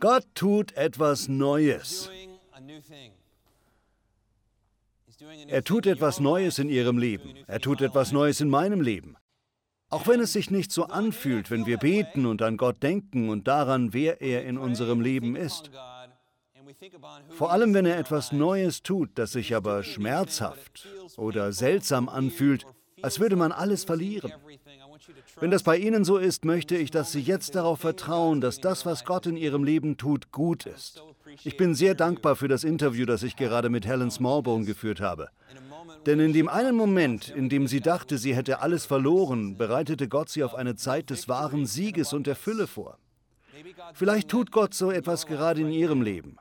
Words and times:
Gott 0.00 0.26
tut 0.34 0.72
etwas 0.76 1.28
Neues. 1.28 2.10
Er 5.48 5.64
tut 5.64 5.86
etwas 5.86 6.20
Neues 6.20 6.58
in 6.58 6.68
Ihrem 6.68 6.98
Leben. 6.98 7.34
Er 7.46 7.60
tut 7.60 7.80
etwas 7.80 8.12
Neues 8.12 8.40
in 8.40 8.50
meinem 8.50 8.80
Leben. 8.80 9.16
Auch 9.88 10.08
wenn 10.08 10.20
es 10.20 10.32
sich 10.32 10.50
nicht 10.50 10.72
so 10.72 10.84
anfühlt, 10.84 11.50
wenn 11.50 11.66
wir 11.66 11.78
beten 11.78 12.26
und 12.26 12.42
an 12.42 12.56
Gott 12.56 12.82
denken 12.82 13.28
und 13.28 13.46
daran, 13.46 13.92
wer 13.92 14.20
er 14.20 14.44
in 14.44 14.58
unserem 14.58 15.00
Leben 15.00 15.36
ist. 15.36 15.70
Vor 17.30 17.52
allem, 17.52 17.72
wenn 17.72 17.86
er 17.86 17.98
etwas 17.98 18.32
Neues 18.32 18.82
tut, 18.82 19.10
das 19.14 19.32
sich 19.32 19.54
aber 19.54 19.84
schmerzhaft 19.84 20.88
oder 21.16 21.52
seltsam 21.52 22.08
anfühlt, 22.08 22.66
als 23.02 23.20
würde 23.20 23.36
man 23.36 23.52
alles 23.52 23.84
verlieren. 23.84 24.32
Wenn 25.40 25.50
das 25.50 25.62
bei 25.62 25.76
Ihnen 25.76 26.04
so 26.04 26.16
ist, 26.16 26.44
möchte 26.44 26.76
ich, 26.76 26.90
dass 26.90 27.12
Sie 27.12 27.20
jetzt 27.20 27.54
darauf 27.54 27.80
vertrauen, 27.80 28.40
dass 28.40 28.60
das, 28.60 28.86
was 28.86 29.04
Gott 29.04 29.26
in 29.26 29.36
Ihrem 29.36 29.64
Leben 29.64 29.96
tut, 29.96 30.32
gut 30.32 30.66
ist. 30.66 31.02
Ich 31.44 31.56
bin 31.56 31.74
sehr 31.74 31.94
dankbar 31.94 32.36
für 32.36 32.48
das 32.48 32.64
Interview, 32.64 33.04
das 33.06 33.22
ich 33.22 33.36
gerade 33.36 33.68
mit 33.68 33.86
Helen 33.86 34.10
Smallbone 34.10 34.64
geführt 34.64 35.00
habe. 35.00 35.28
Denn 36.06 36.20
in 36.20 36.32
dem 36.32 36.48
einen 36.48 36.76
Moment, 36.76 37.28
in 37.30 37.48
dem 37.48 37.66
sie 37.66 37.80
dachte, 37.80 38.16
sie 38.16 38.34
hätte 38.34 38.60
alles 38.60 38.86
verloren, 38.86 39.56
bereitete 39.56 40.08
Gott 40.08 40.28
sie 40.28 40.44
auf 40.44 40.54
eine 40.54 40.76
Zeit 40.76 41.10
des 41.10 41.28
wahren 41.28 41.66
Sieges 41.66 42.12
und 42.12 42.26
der 42.26 42.36
Fülle 42.36 42.66
vor. 42.66 42.98
Vielleicht 43.94 44.28
tut 44.28 44.52
Gott 44.52 44.74
so 44.74 44.90
etwas 44.90 45.26
gerade 45.26 45.60
in 45.62 45.72
ihrem 45.72 46.02
Leben. 46.02 46.36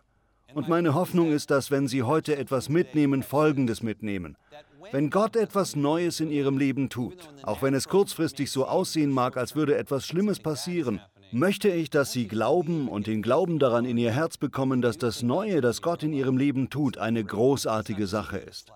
Und 0.55 0.69
meine 0.69 0.93
Hoffnung 0.93 1.33
ist, 1.33 1.51
dass 1.51 1.69
wenn 1.69 1.89
Sie 1.89 2.03
heute 2.03 2.37
etwas 2.37 2.69
mitnehmen, 2.69 3.23
Folgendes 3.23 3.83
mitnehmen. 3.83 4.37
Wenn 4.93 5.09
Gott 5.09 5.35
etwas 5.35 5.75
Neues 5.75 6.21
in 6.21 6.31
Ihrem 6.31 6.57
Leben 6.57 6.87
tut, 6.87 7.17
auch 7.43 7.61
wenn 7.61 7.73
es 7.73 7.89
kurzfristig 7.89 8.49
so 8.49 8.65
aussehen 8.65 9.11
mag, 9.11 9.35
als 9.35 9.57
würde 9.57 9.75
etwas 9.75 10.07
Schlimmes 10.07 10.39
passieren, 10.39 11.01
möchte 11.33 11.67
ich, 11.67 11.89
dass 11.89 12.13
Sie 12.13 12.29
glauben 12.29 12.87
und 12.87 13.05
den 13.05 13.21
Glauben 13.21 13.59
daran 13.59 13.83
in 13.83 13.97
Ihr 13.97 14.11
Herz 14.11 14.37
bekommen, 14.37 14.81
dass 14.81 14.97
das 14.97 15.23
Neue, 15.23 15.59
das 15.59 15.81
Gott 15.81 16.03
in 16.03 16.13
Ihrem 16.13 16.37
Leben 16.37 16.69
tut, 16.69 16.97
eine 16.97 17.21
großartige 17.21 18.07
Sache 18.07 18.37
ist. 18.37 18.71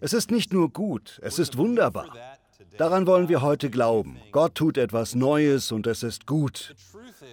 Es 0.00 0.12
ist 0.12 0.30
nicht 0.30 0.52
nur 0.52 0.68
gut, 0.68 1.18
es 1.22 1.38
ist 1.38 1.56
wunderbar. 1.56 2.10
Daran 2.76 3.06
wollen 3.06 3.30
wir 3.30 3.40
heute 3.40 3.70
glauben. 3.70 4.18
Gott 4.32 4.54
tut 4.54 4.76
etwas 4.76 5.14
Neues 5.14 5.72
und 5.72 5.86
es 5.86 6.02
ist 6.02 6.26
gut. 6.26 6.74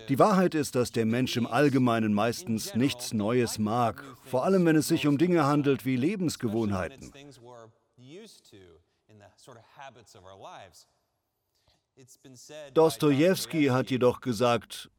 Die 0.09 0.17
Wahrheit 0.17 0.55
ist, 0.55 0.75
dass 0.75 0.91
der 0.91 1.05
Mensch 1.05 1.37
im 1.37 1.45
Allgemeinen 1.45 2.13
meistens 2.13 2.73
nichts 2.73 3.13
Neues 3.13 3.59
mag, 3.59 4.03
vor 4.25 4.43
allem 4.43 4.65
wenn 4.65 4.75
es 4.75 4.87
sich 4.87 5.05
um 5.05 5.17
Dinge 5.17 5.45
handelt 5.45 5.85
wie 5.85 5.95
Lebensgewohnheiten. 5.95 7.13
Dostoevsky 12.73 13.65
hat 13.65 13.91
jedoch 13.91 14.21
gesagt, 14.21 14.89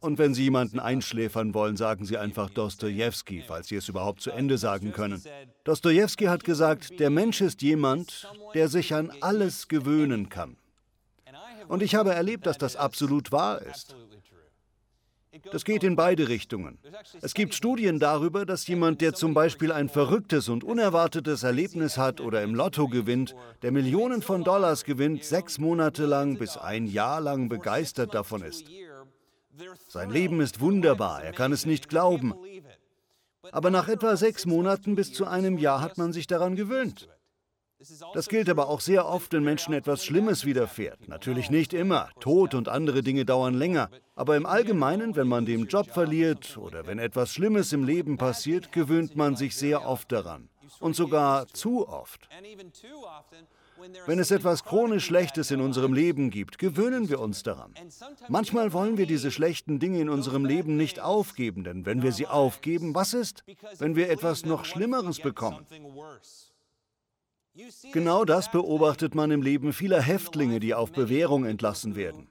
und 0.00 0.18
wenn 0.18 0.34
Sie 0.34 0.44
jemanden 0.44 0.80
einschläfern 0.80 1.54
wollen, 1.54 1.76
sagen 1.76 2.04
Sie 2.04 2.16
einfach 2.16 2.50
Dostoevsky, 2.50 3.44
falls 3.46 3.68
Sie 3.68 3.76
es 3.76 3.88
überhaupt 3.88 4.22
zu 4.22 4.30
Ende 4.30 4.58
sagen 4.58 4.92
können. 4.92 5.22
Dostoevsky 5.64 6.24
hat 6.24 6.44
gesagt, 6.44 6.98
der 6.98 7.10
Mensch 7.10 7.40
ist 7.40 7.62
jemand, 7.62 8.28
der 8.54 8.68
sich 8.68 8.94
an 8.94 9.12
alles 9.20 9.68
gewöhnen 9.68 10.28
kann. 10.28 10.56
Und 11.68 11.82
ich 11.82 11.94
habe 11.94 12.14
erlebt, 12.14 12.46
dass 12.46 12.58
das 12.58 12.76
absolut 12.76 13.32
wahr 13.32 13.60
ist. 13.62 13.94
Das 15.52 15.64
geht 15.64 15.84
in 15.84 15.96
beide 15.96 16.28
Richtungen. 16.28 16.78
Es 17.22 17.34
gibt 17.34 17.54
Studien 17.54 17.98
darüber, 17.98 18.46
dass 18.46 18.66
jemand, 18.66 19.00
der 19.00 19.14
zum 19.14 19.34
Beispiel 19.34 19.72
ein 19.72 19.88
verrücktes 19.88 20.48
und 20.48 20.64
unerwartetes 20.64 21.42
Erlebnis 21.42 21.98
hat 21.98 22.20
oder 22.20 22.42
im 22.42 22.54
Lotto 22.54 22.88
gewinnt, 22.88 23.34
der 23.62 23.72
Millionen 23.72 24.22
von 24.22 24.44
Dollars 24.44 24.84
gewinnt, 24.84 25.24
sechs 25.24 25.58
Monate 25.58 26.06
lang 26.06 26.38
bis 26.38 26.56
ein 26.56 26.86
Jahr 26.86 27.20
lang 27.20 27.48
begeistert 27.48 28.14
davon 28.14 28.42
ist. 28.42 28.66
Sein 29.88 30.10
Leben 30.10 30.40
ist 30.40 30.60
wunderbar, 30.60 31.22
er 31.22 31.32
kann 31.32 31.52
es 31.52 31.66
nicht 31.66 31.88
glauben. 31.88 32.34
Aber 33.52 33.70
nach 33.70 33.88
etwa 33.88 34.16
sechs 34.16 34.44
Monaten 34.44 34.96
bis 34.96 35.12
zu 35.12 35.26
einem 35.26 35.58
Jahr 35.58 35.80
hat 35.80 35.98
man 35.98 36.12
sich 36.12 36.26
daran 36.26 36.56
gewöhnt. 36.56 37.08
Das 38.14 38.28
gilt 38.28 38.48
aber 38.48 38.68
auch 38.68 38.80
sehr 38.80 39.06
oft, 39.06 39.32
wenn 39.32 39.44
Menschen 39.44 39.74
etwas 39.74 40.04
Schlimmes 40.04 40.44
widerfährt. 40.44 41.08
Natürlich 41.08 41.50
nicht 41.50 41.72
immer. 41.72 42.08
Tod 42.20 42.54
und 42.54 42.68
andere 42.68 43.02
Dinge 43.02 43.24
dauern 43.24 43.54
länger. 43.54 43.90
Aber 44.14 44.36
im 44.36 44.46
Allgemeinen, 44.46 45.16
wenn 45.16 45.28
man 45.28 45.46
den 45.46 45.66
Job 45.66 45.90
verliert 45.90 46.56
oder 46.56 46.86
wenn 46.86 46.98
etwas 46.98 47.32
Schlimmes 47.32 47.72
im 47.72 47.84
Leben 47.84 48.16
passiert, 48.16 48.72
gewöhnt 48.72 49.16
man 49.16 49.36
sich 49.36 49.56
sehr 49.56 49.86
oft 49.86 50.10
daran. 50.10 50.48
Und 50.80 50.96
sogar 50.96 51.46
zu 51.48 51.88
oft. 51.88 52.28
Wenn 54.06 54.18
es 54.18 54.30
etwas 54.30 54.64
chronisch 54.64 55.04
Schlechtes 55.04 55.50
in 55.50 55.60
unserem 55.60 55.92
Leben 55.92 56.30
gibt, 56.30 56.58
gewöhnen 56.58 57.08
wir 57.08 57.20
uns 57.20 57.42
daran. 57.42 57.74
Manchmal 58.28 58.72
wollen 58.72 58.96
wir 58.98 59.06
diese 59.06 59.30
schlechten 59.30 59.78
Dinge 59.78 60.00
in 60.00 60.08
unserem 60.08 60.44
Leben 60.44 60.76
nicht 60.76 61.00
aufgeben, 61.00 61.64
denn 61.64 61.86
wenn 61.86 62.02
wir 62.02 62.12
sie 62.12 62.26
aufgeben, 62.26 62.94
was 62.94 63.14
ist, 63.14 63.44
wenn 63.78 63.94
wir 63.94 64.10
etwas 64.10 64.44
noch 64.44 64.64
Schlimmeres 64.64 65.20
bekommen? 65.20 65.66
Genau 67.92 68.24
das 68.24 68.50
beobachtet 68.50 69.14
man 69.14 69.30
im 69.30 69.42
Leben 69.42 69.72
vieler 69.72 70.00
Häftlinge, 70.00 70.60
die 70.60 70.74
auf 70.74 70.92
Bewährung 70.92 71.44
entlassen 71.44 71.96
werden. 71.96 72.28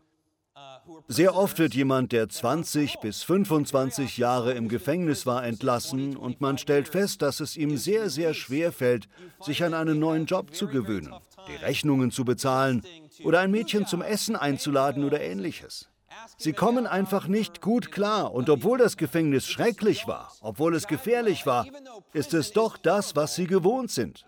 Sehr 1.07 1.35
oft 1.35 1.57
wird 1.57 1.73
jemand, 1.73 2.11
der 2.11 2.29
20 2.29 2.99
bis 2.99 3.23
25 3.23 4.17
Jahre 4.17 4.53
im 4.53 4.67
Gefängnis 4.67 5.25
war, 5.25 5.43
entlassen 5.43 6.15
und 6.15 6.41
man 6.41 6.57
stellt 6.57 6.87
fest, 6.87 7.21
dass 7.21 7.39
es 7.39 7.57
ihm 7.57 7.77
sehr, 7.77 8.09
sehr 8.09 8.33
schwer 8.33 8.71
fällt, 8.71 9.07
sich 9.39 9.63
an 9.63 9.73
einen 9.73 9.99
neuen 9.99 10.25
Job 10.25 10.53
zu 10.53 10.67
gewöhnen, 10.67 11.13
die 11.47 11.55
Rechnungen 11.55 12.11
zu 12.11 12.23
bezahlen 12.23 12.83
oder 13.23 13.39
ein 13.39 13.51
Mädchen 13.51 13.87
zum 13.87 14.01
Essen 14.01 14.35
einzuladen 14.35 15.03
oder 15.03 15.21
ähnliches. 15.21 15.89
Sie 16.37 16.53
kommen 16.53 16.87
einfach 16.87 17.27
nicht 17.27 17.61
gut 17.61 17.91
klar 17.91 18.33
und 18.33 18.49
obwohl 18.49 18.77
das 18.77 18.97
Gefängnis 18.97 19.47
schrecklich 19.47 20.07
war, 20.07 20.33
obwohl 20.41 20.75
es 20.75 20.87
gefährlich 20.87 21.45
war, 21.45 21.65
ist 22.13 22.33
es 22.33 22.51
doch 22.51 22.77
das, 22.77 23.15
was 23.15 23.35
sie 23.35 23.47
gewohnt 23.47 23.91
sind. 23.91 24.25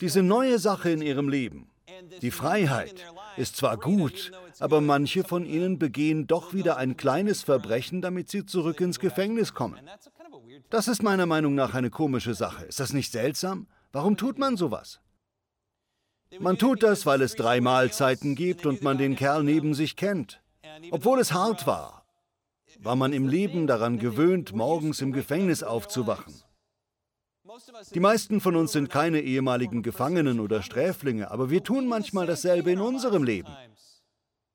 Diese 0.00 0.22
neue 0.22 0.58
Sache 0.58 0.90
in 0.90 1.02
ihrem 1.02 1.28
Leben, 1.28 1.70
die 2.22 2.30
Freiheit, 2.30 2.94
ist 3.36 3.56
zwar 3.56 3.76
gut, 3.76 4.32
aber 4.58 4.80
manche 4.80 5.22
von 5.24 5.46
ihnen 5.46 5.78
begehen 5.78 6.26
doch 6.26 6.52
wieder 6.52 6.76
ein 6.76 6.96
kleines 6.96 7.42
Verbrechen, 7.42 8.02
damit 8.02 8.30
sie 8.30 8.46
zurück 8.46 8.80
ins 8.80 8.98
Gefängnis 8.98 9.54
kommen. 9.54 9.88
Das 10.70 10.88
ist 10.88 11.02
meiner 11.02 11.26
Meinung 11.26 11.54
nach 11.54 11.74
eine 11.74 11.90
komische 11.90 12.34
Sache. 12.34 12.64
Ist 12.64 12.80
das 12.80 12.92
nicht 12.92 13.12
seltsam? 13.12 13.68
Warum 13.92 14.16
tut 14.16 14.38
man 14.38 14.56
sowas? 14.56 15.00
Man 16.38 16.58
tut 16.58 16.82
das, 16.82 17.06
weil 17.06 17.22
es 17.22 17.34
drei 17.34 17.60
Mahlzeiten 17.60 18.34
gibt 18.34 18.66
und 18.66 18.82
man 18.82 18.98
den 18.98 19.16
Kerl 19.16 19.44
neben 19.44 19.74
sich 19.74 19.96
kennt. 19.96 20.40
Obwohl 20.90 21.20
es 21.20 21.32
hart 21.32 21.66
war, 21.66 22.04
war 22.80 22.96
man 22.96 23.12
im 23.12 23.28
Leben 23.28 23.66
daran 23.66 23.98
gewöhnt, 23.98 24.54
morgens 24.54 25.00
im 25.00 25.12
Gefängnis 25.12 25.62
aufzuwachen. 25.62 26.34
Die 27.94 28.00
meisten 28.00 28.40
von 28.40 28.56
uns 28.56 28.72
sind 28.72 28.90
keine 28.90 29.20
ehemaligen 29.20 29.82
Gefangenen 29.82 30.40
oder 30.40 30.62
Sträflinge, 30.62 31.30
aber 31.30 31.48
wir 31.48 31.62
tun 31.62 31.86
manchmal 31.86 32.26
dasselbe 32.26 32.72
in 32.72 32.80
unserem 32.80 33.22
Leben. 33.22 33.54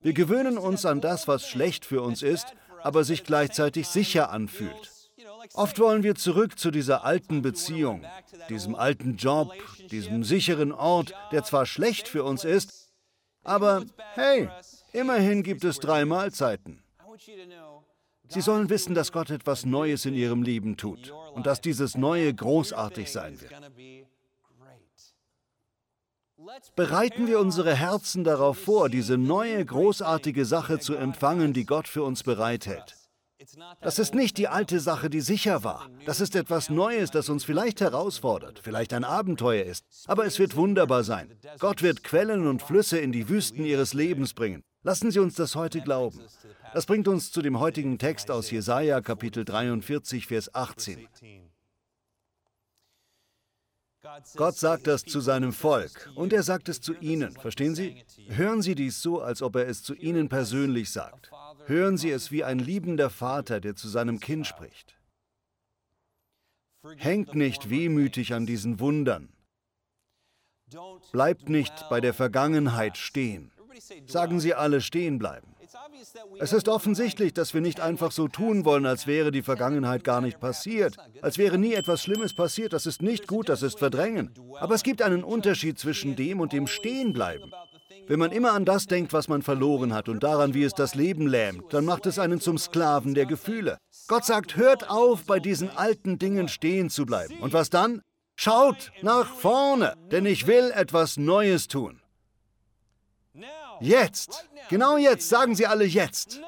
Wir 0.01 0.13
gewöhnen 0.13 0.57
uns 0.57 0.85
an 0.85 1.01
das, 1.01 1.27
was 1.27 1.47
schlecht 1.47 1.85
für 1.85 2.01
uns 2.01 2.21
ist, 2.21 2.47
aber 2.83 3.03
sich 3.03 3.23
gleichzeitig 3.23 3.87
sicher 3.87 4.31
anfühlt. 4.31 4.90
Oft 5.53 5.79
wollen 5.79 6.03
wir 6.03 6.15
zurück 6.15 6.57
zu 6.57 6.71
dieser 6.71 7.03
alten 7.03 7.41
Beziehung, 7.41 8.05
diesem 8.49 8.75
alten 8.75 9.17
Job, 9.17 9.53
diesem 9.91 10.23
sicheren 10.23 10.71
Ort, 10.71 11.13
der 11.31 11.43
zwar 11.43 11.65
schlecht 11.65 12.07
für 12.07 12.23
uns 12.23 12.43
ist, 12.43 12.91
aber 13.43 13.83
hey, 14.13 14.49
immerhin 14.93 15.43
gibt 15.43 15.63
es 15.63 15.79
drei 15.79 16.05
Mahlzeiten. 16.05 16.81
Sie 18.27 18.41
sollen 18.41 18.69
wissen, 18.69 18.95
dass 18.95 19.11
Gott 19.11 19.29
etwas 19.29 19.65
Neues 19.65 20.05
in 20.05 20.13
ihrem 20.13 20.43
Leben 20.43 20.77
tut 20.77 21.11
und 21.33 21.45
dass 21.45 21.59
dieses 21.59 21.97
Neue 21.97 22.33
großartig 22.33 23.11
sein 23.11 23.39
wird. 23.41 23.51
Bereiten 26.75 27.27
wir 27.27 27.39
unsere 27.39 27.75
Herzen 27.75 28.23
darauf 28.23 28.57
vor, 28.57 28.89
diese 28.89 29.17
neue, 29.17 29.63
großartige 29.63 30.45
Sache 30.45 30.79
zu 30.79 30.95
empfangen, 30.95 31.53
die 31.53 31.65
Gott 31.65 31.87
für 31.87 32.03
uns 32.03 32.23
bereithält. 32.23 32.95
Das 33.81 33.99
ist 33.99 34.13
nicht 34.13 34.37
die 34.37 34.47
alte 34.47 34.79
Sache, 34.79 35.09
die 35.09 35.21
sicher 35.21 35.63
war. 35.63 35.89
Das 36.05 36.21
ist 36.21 36.35
etwas 36.35 36.69
Neues, 36.69 37.11
das 37.11 37.29
uns 37.29 37.43
vielleicht 37.43 37.81
herausfordert, 37.81 38.59
vielleicht 38.63 38.93
ein 38.93 39.03
Abenteuer 39.03 39.65
ist. 39.65 39.85
Aber 40.07 40.25
es 40.25 40.39
wird 40.39 40.55
wunderbar 40.55 41.03
sein. 41.03 41.37
Gott 41.59 41.81
wird 41.81 42.03
Quellen 42.03 42.47
und 42.47 42.61
Flüsse 42.61 42.99
in 42.99 43.11
die 43.11 43.29
Wüsten 43.29 43.65
ihres 43.65 43.93
Lebens 43.93 44.33
bringen. 44.33 44.63
Lassen 44.83 45.11
Sie 45.11 45.19
uns 45.19 45.35
das 45.35 45.55
heute 45.55 45.81
glauben. 45.81 46.19
Das 46.73 46.85
bringt 46.85 47.07
uns 47.07 47.31
zu 47.31 47.41
dem 47.41 47.59
heutigen 47.59 47.99
Text 47.99 48.31
aus 48.31 48.49
Jesaja, 48.49 49.01
Kapitel 49.01 49.45
43, 49.45 50.25
Vers 50.25 50.55
18. 50.55 51.07
Gott 54.35 54.57
sagt 54.57 54.87
das 54.87 55.03
zu 55.03 55.19
seinem 55.19 55.53
Volk 55.53 56.09
und 56.15 56.33
er 56.33 56.41
sagt 56.41 56.69
es 56.69 56.81
zu 56.81 56.95
ihnen. 56.95 57.33
Verstehen 57.33 57.75
Sie? 57.75 58.03
Hören 58.29 58.61
Sie 58.61 58.73
dies 58.73 59.01
so, 59.01 59.21
als 59.21 59.41
ob 59.41 59.55
er 59.55 59.67
es 59.67 59.83
zu 59.83 59.93
ihnen 59.93 60.27
persönlich 60.27 60.91
sagt. 60.91 61.31
Hören 61.67 61.97
Sie 61.97 62.09
es 62.09 62.31
wie 62.31 62.43
ein 62.43 62.57
liebender 62.57 63.09
Vater, 63.09 63.59
der 63.59 63.75
zu 63.75 63.87
seinem 63.87 64.19
Kind 64.19 64.47
spricht. 64.47 64.97
Hängt 66.97 67.35
nicht 67.35 67.69
wehmütig 67.69 68.33
an 68.33 68.47
diesen 68.47 68.79
Wundern. 68.79 69.29
Bleibt 71.11 71.49
nicht 71.49 71.73
bei 71.89 72.01
der 72.01 72.13
Vergangenheit 72.13 72.97
stehen. 72.97 73.51
Sagen 74.07 74.39
Sie 74.39 74.55
alle 74.55 74.81
stehen 74.81 75.19
bleiben. 75.19 75.50
Es 76.39 76.53
ist 76.53 76.67
offensichtlich, 76.67 77.33
dass 77.33 77.53
wir 77.53 77.61
nicht 77.61 77.79
einfach 77.79 78.11
so 78.11 78.27
tun 78.27 78.65
wollen, 78.65 78.85
als 78.85 79.07
wäre 79.07 79.31
die 79.31 79.41
Vergangenheit 79.41 80.03
gar 80.03 80.21
nicht 80.21 80.39
passiert, 80.39 80.97
als 81.21 81.37
wäre 81.37 81.57
nie 81.57 81.73
etwas 81.73 82.01
Schlimmes 82.01 82.33
passiert. 82.33 82.73
Das 82.73 82.85
ist 82.85 83.01
nicht 83.01 83.27
gut, 83.27 83.49
das 83.49 83.61
ist 83.61 83.79
Verdrängen. 83.79 84.31
Aber 84.59 84.75
es 84.75 84.83
gibt 84.83 85.01
einen 85.01 85.23
Unterschied 85.23 85.77
zwischen 85.79 86.15
dem 86.15 86.39
und 86.39 86.53
dem 86.53 86.67
Stehenbleiben. 86.67 87.51
Wenn 88.07 88.19
man 88.19 88.31
immer 88.31 88.53
an 88.53 88.65
das 88.65 88.87
denkt, 88.87 89.13
was 89.13 89.27
man 89.27 89.41
verloren 89.41 89.93
hat 89.93 90.09
und 90.09 90.23
daran, 90.23 90.53
wie 90.53 90.63
es 90.63 90.73
das 90.73 90.95
Leben 90.95 91.27
lähmt, 91.27 91.73
dann 91.73 91.85
macht 91.85 92.05
es 92.05 92.19
einen 92.19 92.41
zum 92.41 92.57
Sklaven 92.57 93.13
der 93.13 93.25
Gefühle. 93.25 93.77
Gott 94.07 94.25
sagt, 94.25 94.57
hört 94.57 94.89
auf, 94.89 95.25
bei 95.25 95.39
diesen 95.39 95.69
alten 95.69 96.17
Dingen 96.17 96.47
stehen 96.47 96.89
zu 96.89 97.05
bleiben. 97.05 97.39
Und 97.39 97.53
was 97.53 97.69
dann? 97.69 98.01
Schaut 98.35 98.91
nach 99.01 99.27
vorne, 99.27 99.93
denn 100.11 100.25
ich 100.25 100.47
will 100.47 100.71
etwas 100.75 101.17
Neues 101.17 101.67
tun. 101.67 102.00
Jetzt, 103.81 104.45
genau 104.69 104.97
jetzt, 104.97 105.27
sagen 105.27 105.55
Sie 105.55 105.65
alle 105.65 105.85
jetzt. 105.85 106.39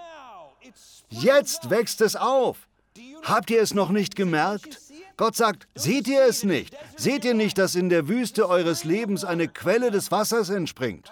Jetzt 1.10 1.70
wächst 1.70 2.02
es 2.02 2.16
auf. 2.16 2.58
Habt 3.24 3.50
ihr 3.50 3.62
es 3.62 3.74
noch 3.74 3.90
nicht 3.90 4.16
gemerkt? 4.16 4.80
Gott 5.18 5.36
sagt, 5.36 5.68
seht 5.76 6.08
ihr 6.08 6.24
es 6.24 6.44
nicht? 6.44 6.76
Seht 6.98 7.24
ihr 7.24 7.34
nicht, 7.34 7.58
dass 7.58 7.76
in 7.76 7.90
der 7.90 8.08
Wüste 8.08 8.50
eures 8.50 8.84
Lebens 8.84 9.24
eine 9.24 9.48
Quelle 9.48 9.92
des 9.92 10.12
Wassers 10.12 10.50
entspringt? 10.50 11.12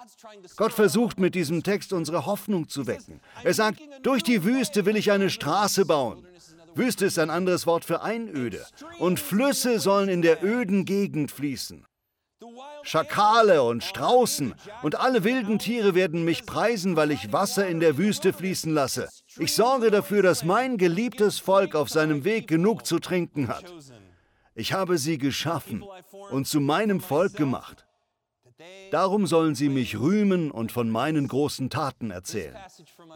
Gott 0.57 0.73
versucht 0.73 1.19
mit 1.19 1.35
diesem 1.35 1.63
Text 1.63 1.93
unsere 1.93 2.25
Hoffnung 2.25 2.67
zu 2.67 2.87
wecken. 2.87 3.19
Er 3.43 3.53
sagt, 3.53 3.79
durch 4.01 4.23
die 4.23 4.43
Wüste 4.43 4.85
will 4.85 4.95
ich 4.95 5.11
eine 5.11 5.29
Straße 5.29 5.85
bauen. 5.85 6.25
Wüste 6.73 7.05
ist 7.05 7.19
ein 7.19 7.29
anderes 7.29 7.67
Wort 7.67 7.85
für 7.85 8.01
Einöde. 8.01 8.65
Und 8.97 9.19
Flüsse 9.19 9.79
sollen 9.79 10.09
in 10.09 10.21
der 10.21 10.43
öden 10.43 10.85
Gegend 10.85 11.31
fließen. 11.31 11.85
Schakale 12.83 13.63
und 13.63 13.83
Straußen 13.83 14.53
und 14.81 14.99
alle 14.99 15.23
wilden 15.23 15.59
Tiere 15.59 15.95
werden 15.95 16.23
mich 16.23 16.45
preisen, 16.45 16.95
weil 16.95 17.11
ich 17.11 17.31
Wasser 17.31 17.67
in 17.67 17.79
der 17.79 17.97
Wüste 17.97 18.33
fließen 18.33 18.73
lasse. 18.73 19.09
Ich 19.37 19.53
sorge 19.53 19.91
dafür, 19.91 20.23
dass 20.23 20.43
mein 20.43 20.77
geliebtes 20.77 21.39
Volk 21.39 21.75
auf 21.75 21.89
seinem 21.89 22.23
Weg 22.23 22.47
genug 22.47 22.85
zu 22.85 22.99
trinken 22.99 23.47
hat. 23.47 23.73
Ich 24.55 24.73
habe 24.73 24.97
sie 24.97 25.17
geschaffen 25.17 25.83
und 26.31 26.47
zu 26.47 26.59
meinem 26.59 26.99
Volk 26.99 27.35
gemacht. 27.35 27.85
Darum 28.91 29.25
sollen 29.27 29.55
sie 29.55 29.69
mich 29.69 29.99
rühmen 29.99 30.51
und 30.51 30.71
von 30.71 30.89
meinen 30.89 31.27
großen 31.27 31.69
Taten 31.69 32.11
erzählen. 32.11 32.55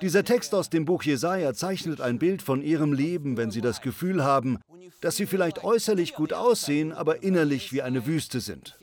Dieser 0.02 0.24
Text 0.24 0.54
aus 0.56 0.70
dem 0.70 0.86
Buch 0.86 1.04
Jesaja 1.04 1.54
zeichnet 1.54 2.02
ein 2.02 2.20
Bild 2.20 2.42
von 2.42 2.62
ihrem 2.62 2.94
Leben, 2.94 3.38
wenn 3.38 3.52
sie 3.52 3.62
das 3.62 3.82
Gefühl 3.82 4.24
haben, 4.24 4.60
dass 5.02 5.16
sie 5.18 5.26
vielleicht 5.26 5.64
äußerlich 5.64 6.14
gut 6.14 6.34
aussehen, 6.34 6.92
aber 6.92 7.24
innerlich 7.24 7.74
wie 7.74 7.82
eine 7.82 8.06
Wüste 8.06 8.40
sind. 8.40 8.78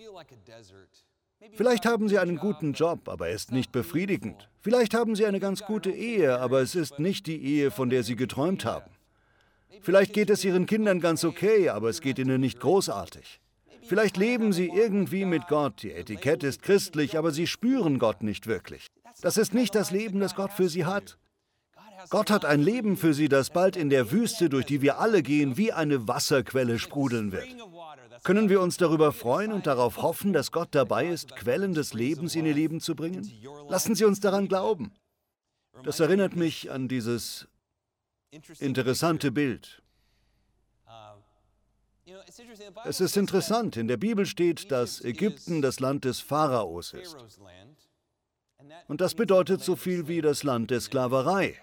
Vielleicht 1.54 1.84
haben 1.84 2.08
Sie 2.08 2.18
einen 2.18 2.36
guten 2.36 2.72
Job, 2.72 3.08
aber 3.08 3.28
er 3.28 3.34
ist 3.34 3.52
nicht 3.52 3.72
befriedigend. 3.72 4.48
Vielleicht 4.60 4.94
haben 4.94 5.16
Sie 5.16 5.26
eine 5.26 5.40
ganz 5.40 5.62
gute 5.62 5.90
Ehe, 5.90 6.38
aber 6.38 6.60
es 6.62 6.74
ist 6.74 6.98
nicht 6.98 7.26
die 7.26 7.42
Ehe, 7.42 7.70
von 7.70 7.90
der 7.90 8.04
Sie 8.04 8.16
geträumt 8.16 8.64
haben. 8.64 8.90
Vielleicht 9.82 10.12
geht 10.12 10.30
es 10.30 10.44
Ihren 10.44 10.66
Kindern 10.66 11.00
ganz 11.00 11.24
okay, 11.24 11.68
aber 11.68 11.88
es 11.90 12.00
geht 12.00 12.18
ihnen 12.18 12.40
nicht 12.40 12.60
großartig. 12.60 13.41
Vielleicht 13.84 14.16
leben 14.16 14.52
sie 14.52 14.68
irgendwie 14.68 15.24
mit 15.24 15.48
Gott, 15.48 15.82
die 15.82 15.92
Etikette 15.92 16.46
ist 16.46 16.62
christlich, 16.62 17.18
aber 17.18 17.30
sie 17.30 17.46
spüren 17.46 17.98
Gott 17.98 18.22
nicht 18.22 18.46
wirklich. 18.46 18.86
Das 19.20 19.36
ist 19.36 19.54
nicht 19.54 19.74
das 19.74 19.90
Leben, 19.90 20.20
das 20.20 20.34
Gott 20.34 20.52
für 20.52 20.68
sie 20.68 20.84
hat. 20.84 21.18
Gott 22.10 22.30
hat 22.30 22.44
ein 22.44 22.60
Leben 22.60 22.96
für 22.96 23.14
sie, 23.14 23.28
das 23.28 23.50
bald 23.50 23.76
in 23.76 23.90
der 23.90 24.10
Wüste, 24.10 24.48
durch 24.48 24.66
die 24.66 24.82
wir 24.82 24.98
alle 24.98 25.22
gehen, 25.22 25.56
wie 25.56 25.72
eine 25.72 26.08
Wasserquelle 26.08 26.78
sprudeln 26.78 27.32
wird. 27.32 27.48
Können 28.24 28.48
wir 28.48 28.60
uns 28.60 28.76
darüber 28.76 29.12
freuen 29.12 29.52
und 29.52 29.66
darauf 29.66 29.98
hoffen, 29.98 30.32
dass 30.32 30.52
Gott 30.52 30.68
dabei 30.72 31.08
ist, 31.08 31.36
Quellen 31.36 31.74
des 31.74 31.94
Lebens 31.94 32.34
in 32.34 32.46
ihr 32.46 32.54
Leben 32.54 32.80
zu 32.80 32.94
bringen? 32.94 33.30
Lassen 33.68 33.94
Sie 33.94 34.04
uns 34.04 34.20
daran 34.20 34.48
glauben. 34.48 34.92
Das 35.84 36.00
erinnert 36.00 36.36
mich 36.36 36.70
an 36.70 36.88
dieses 36.88 37.48
interessante 38.58 39.32
Bild. 39.32 39.81
Es 42.84 43.00
ist 43.00 43.16
interessant, 43.16 43.76
in 43.76 43.88
der 43.88 43.96
Bibel 43.96 44.26
steht, 44.26 44.70
dass 44.70 45.02
Ägypten 45.04 45.62
das 45.62 45.80
Land 45.80 46.04
des 46.04 46.20
Pharaos 46.20 46.92
ist. 46.92 47.16
Und 48.88 49.00
das 49.00 49.14
bedeutet 49.14 49.62
so 49.62 49.76
viel 49.76 50.08
wie 50.08 50.20
das 50.20 50.42
Land 50.42 50.70
der 50.70 50.80
Sklaverei. 50.80 51.58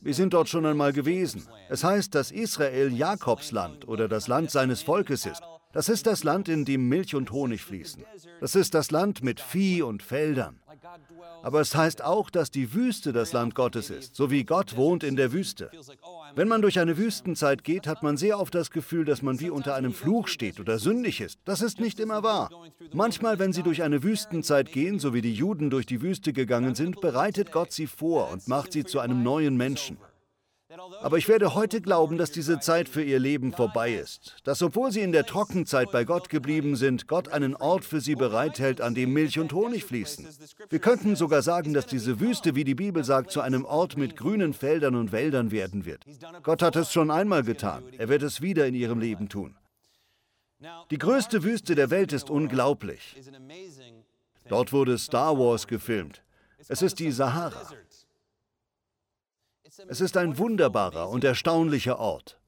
Wir 0.00 0.14
sind 0.14 0.32
dort 0.32 0.48
schon 0.48 0.64
einmal 0.64 0.92
gewesen. 0.92 1.46
Es 1.68 1.84
heißt, 1.84 2.14
dass 2.14 2.30
Israel 2.30 2.92
Jakobs 2.92 3.52
Land 3.52 3.86
oder 3.86 4.08
das 4.08 4.26
Land 4.26 4.50
seines 4.50 4.82
Volkes 4.82 5.26
ist. 5.26 5.42
Das 5.72 5.88
ist 5.88 6.06
das 6.06 6.22
Land, 6.22 6.48
in 6.48 6.64
dem 6.64 6.88
Milch 6.88 7.14
und 7.14 7.32
Honig 7.32 7.62
fließen. 7.62 8.04
Das 8.40 8.54
ist 8.54 8.74
das 8.74 8.90
Land 8.90 9.22
mit 9.22 9.40
Vieh 9.40 9.82
und 9.82 10.02
Feldern. 10.02 10.60
Aber 11.42 11.60
es 11.60 11.74
heißt 11.74 12.02
auch, 12.04 12.30
dass 12.30 12.50
die 12.50 12.74
Wüste 12.74 13.12
das 13.12 13.32
Land 13.32 13.54
Gottes 13.54 13.90
ist, 13.90 14.14
so 14.14 14.30
wie 14.30 14.44
Gott 14.44 14.76
wohnt 14.76 15.02
in 15.02 15.16
der 15.16 15.32
Wüste. 15.32 15.70
Wenn 16.34 16.48
man 16.48 16.62
durch 16.62 16.78
eine 16.78 16.96
Wüstenzeit 16.96 17.64
geht, 17.64 17.86
hat 17.86 18.02
man 18.02 18.16
sehr 18.16 18.38
oft 18.38 18.54
das 18.54 18.70
Gefühl, 18.70 19.04
dass 19.04 19.22
man 19.22 19.40
wie 19.40 19.50
unter 19.50 19.74
einem 19.74 19.92
Fluch 19.92 20.28
steht 20.28 20.60
oder 20.60 20.78
sündig 20.78 21.20
ist. 21.20 21.40
Das 21.44 21.62
ist 21.62 21.80
nicht 21.80 22.00
immer 22.00 22.22
wahr. 22.22 22.50
Manchmal, 22.92 23.38
wenn 23.38 23.52
sie 23.52 23.62
durch 23.62 23.82
eine 23.82 24.02
Wüstenzeit 24.02 24.72
gehen, 24.72 24.98
so 24.98 25.14
wie 25.14 25.22
die 25.22 25.34
Juden 25.34 25.70
durch 25.70 25.86
die 25.86 26.02
Wüste 26.02 26.32
gegangen 26.32 26.74
sind, 26.74 27.00
bereitet 27.00 27.52
Gott 27.52 27.72
sie 27.72 27.86
vor 27.86 28.30
und 28.30 28.46
macht 28.46 28.72
sie 28.72 28.84
zu 28.84 29.00
einem 29.00 29.22
neuen 29.22 29.56
Menschen. 29.56 29.98
Aber 31.00 31.18
ich 31.18 31.28
werde 31.28 31.54
heute 31.54 31.80
glauben, 31.80 32.16
dass 32.18 32.30
diese 32.30 32.60
Zeit 32.60 32.88
für 32.88 33.02
ihr 33.02 33.18
Leben 33.18 33.52
vorbei 33.52 33.94
ist. 33.94 34.36
Dass 34.44 34.62
obwohl 34.62 34.92
sie 34.92 35.00
in 35.00 35.12
der 35.12 35.26
Trockenzeit 35.26 35.90
bei 35.90 36.04
Gott 36.04 36.28
geblieben 36.28 36.76
sind, 36.76 37.08
Gott 37.08 37.28
einen 37.28 37.54
Ort 37.56 37.84
für 37.84 38.00
sie 38.00 38.14
bereithält, 38.14 38.80
an 38.80 38.94
dem 38.94 39.12
Milch 39.12 39.38
und 39.38 39.52
Honig 39.52 39.84
fließen. 39.84 40.26
Wir 40.70 40.78
könnten 40.78 41.16
sogar 41.16 41.42
sagen, 41.42 41.74
dass 41.74 41.86
diese 41.86 42.20
Wüste, 42.20 42.54
wie 42.54 42.64
die 42.64 42.74
Bibel 42.74 43.04
sagt, 43.04 43.30
zu 43.30 43.40
einem 43.40 43.64
Ort 43.64 43.96
mit 43.96 44.16
grünen 44.16 44.54
Feldern 44.54 44.94
und 44.94 45.12
Wäldern 45.12 45.50
werden 45.50 45.84
wird. 45.84 46.04
Gott 46.42 46.62
hat 46.62 46.76
es 46.76 46.92
schon 46.92 47.10
einmal 47.10 47.42
getan. 47.42 47.84
Er 47.98 48.08
wird 48.08 48.22
es 48.22 48.40
wieder 48.40 48.66
in 48.66 48.74
ihrem 48.74 49.00
Leben 49.00 49.28
tun. 49.28 49.56
Die 50.90 50.98
größte 50.98 51.42
Wüste 51.42 51.74
der 51.74 51.90
Welt 51.90 52.12
ist 52.12 52.30
unglaublich. 52.30 53.16
Dort 54.48 54.72
wurde 54.72 54.98
Star 54.98 55.38
Wars 55.38 55.66
gefilmt. 55.66 56.22
Es 56.68 56.82
ist 56.82 56.98
die 56.98 57.10
Sahara. 57.10 57.68
Es 59.88 60.02
ist 60.02 60.18
ein 60.18 60.36
wunderbarer 60.36 61.08
und 61.08 61.24
erstaunlicher 61.24 61.98
Ort. 61.98 62.38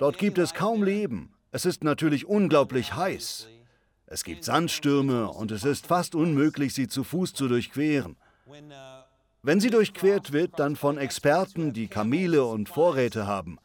Dort 0.00 0.18
gibt 0.18 0.38
es 0.38 0.52
kaum 0.52 0.82
Leben. 0.82 1.32
Es 1.52 1.64
ist 1.64 1.84
natürlich 1.84 2.26
unglaublich 2.26 2.96
heiß. 2.96 3.46
Es 4.06 4.24
gibt 4.24 4.42
Sandstürme 4.42 5.28
und 5.28 5.52
es 5.52 5.64
ist 5.64 5.86
fast 5.86 6.16
unmöglich, 6.16 6.74
sie 6.74 6.88
zu 6.88 7.04
Fuß 7.04 7.34
zu 7.34 7.46
durchqueren. 7.46 8.16
Wenn 9.42 9.60
sie 9.60 9.70
durchquert 9.70 10.32
wird, 10.32 10.58
dann 10.58 10.74
von 10.74 10.98
Experten, 10.98 11.72
die 11.72 11.86
Kamele 11.86 12.44
und 12.44 12.68
Vorräte 12.68 13.28
haben. 13.28 13.58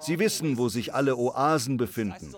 Sie 0.00 0.18
wissen, 0.18 0.58
wo 0.58 0.68
sich 0.68 0.94
alle 0.94 1.16
Oasen 1.16 1.76
befinden. 1.76 2.34
Ich 2.34 2.36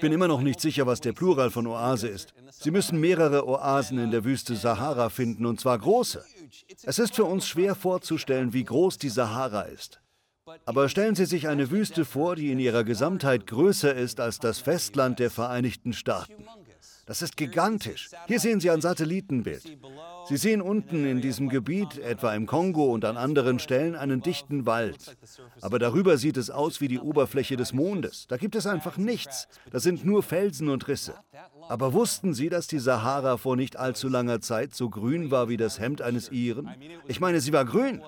bin 0.00 0.12
immer 0.12 0.28
noch 0.28 0.42
nicht 0.42 0.60
sicher, 0.60 0.86
was 0.86 1.00
der 1.00 1.12
Plural 1.12 1.50
von 1.50 1.66
Oase 1.66 2.08
ist. 2.08 2.34
Sie 2.50 2.70
müssen 2.70 3.00
mehrere 3.00 3.46
Oasen 3.48 3.98
in 3.98 4.10
der 4.10 4.24
Wüste 4.24 4.54
Sahara 4.54 5.08
finden, 5.08 5.46
und 5.46 5.60
zwar 5.60 5.78
große. 5.78 6.24
Es 6.82 6.98
ist 6.98 7.14
für 7.14 7.24
uns 7.24 7.46
schwer 7.48 7.74
vorzustellen, 7.74 8.52
wie 8.52 8.64
groß 8.64 8.98
die 8.98 9.08
Sahara 9.08 9.62
ist. 9.62 10.00
Aber 10.64 10.88
stellen 10.88 11.14
Sie 11.14 11.24
sich 11.24 11.48
eine 11.48 11.70
Wüste 11.70 12.04
vor, 12.04 12.36
die 12.36 12.52
in 12.52 12.58
ihrer 12.58 12.84
Gesamtheit 12.84 13.46
größer 13.46 13.94
ist 13.94 14.20
als 14.20 14.38
das 14.38 14.58
Festland 14.58 15.18
der 15.18 15.30
Vereinigten 15.30 15.92
Staaten. 15.92 16.46
Das 17.06 17.22
ist 17.22 17.36
gigantisch. 17.36 18.10
Hier 18.26 18.40
sehen 18.40 18.58
Sie 18.58 18.68
ein 18.68 18.80
Satellitenbild. 18.80 19.62
Sie 20.28 20.36
sehen 20.36 20.60
unten 20.60 21.06
in 21.06 21.20
diesem 21.20 21.48
Gebiet, 21.48 21.98
etwa 21.98 22.34
im 22.34 22.46
Kongo 22.46 22.92
und 22.92 23.04
an 23.04 23.16
anderen 23.16 23.60
Stellen, 23.60 23.94
einen 23.94 24.22
dichten 24.22 24.66
Wald. 24.66 25.16
Aber 25.60 25.78
darüber 25.78 26.18
sieht 26.18 26.36
es 26.36 26.50
aus 26.50 26.80
wie 26.80 26.88
die 26.88 26.98
Oberfläche 26.98 27.56
des 27.56 27.72
Mondes. 27.72 28.26
Da 28.26 28.36
gibt 28.36 28.56
es 28.56 28.66
einfach 28.66 28.96
nichts. 28.96 29.46
Da 29.70 29.78
sind 29.78 30.04
nur 30.04 30.24
Felsen 30.24 30.68
und 30.68 30.88
Risse. 30.88 31.14
Aber 31.68 31.92
wussten 31.92 32.34
Sie, 32.34 32.48
dass 32.48 32.66
die 32.66 32.80
Sahara 32.80 33.36
vor 33.36 33.54
nicht 33.54 33.76
allzu 33.76 34.08
langer 34.08 34.40
Zeit 34.40 34.74
so 34.74 34.90
grün 34.90 35.30
war 35.30 35.48
wie 35.48 35.56
das 35.56 35.78
Hemd 35.78 36.02
eines 36.02 36.30
Iren? 36.32 36.70
Ich 37.06 37.20
meine, 37.20 37.40
sie 37.40 37.52
war 37.52 37.64
grün. 37.64 38.02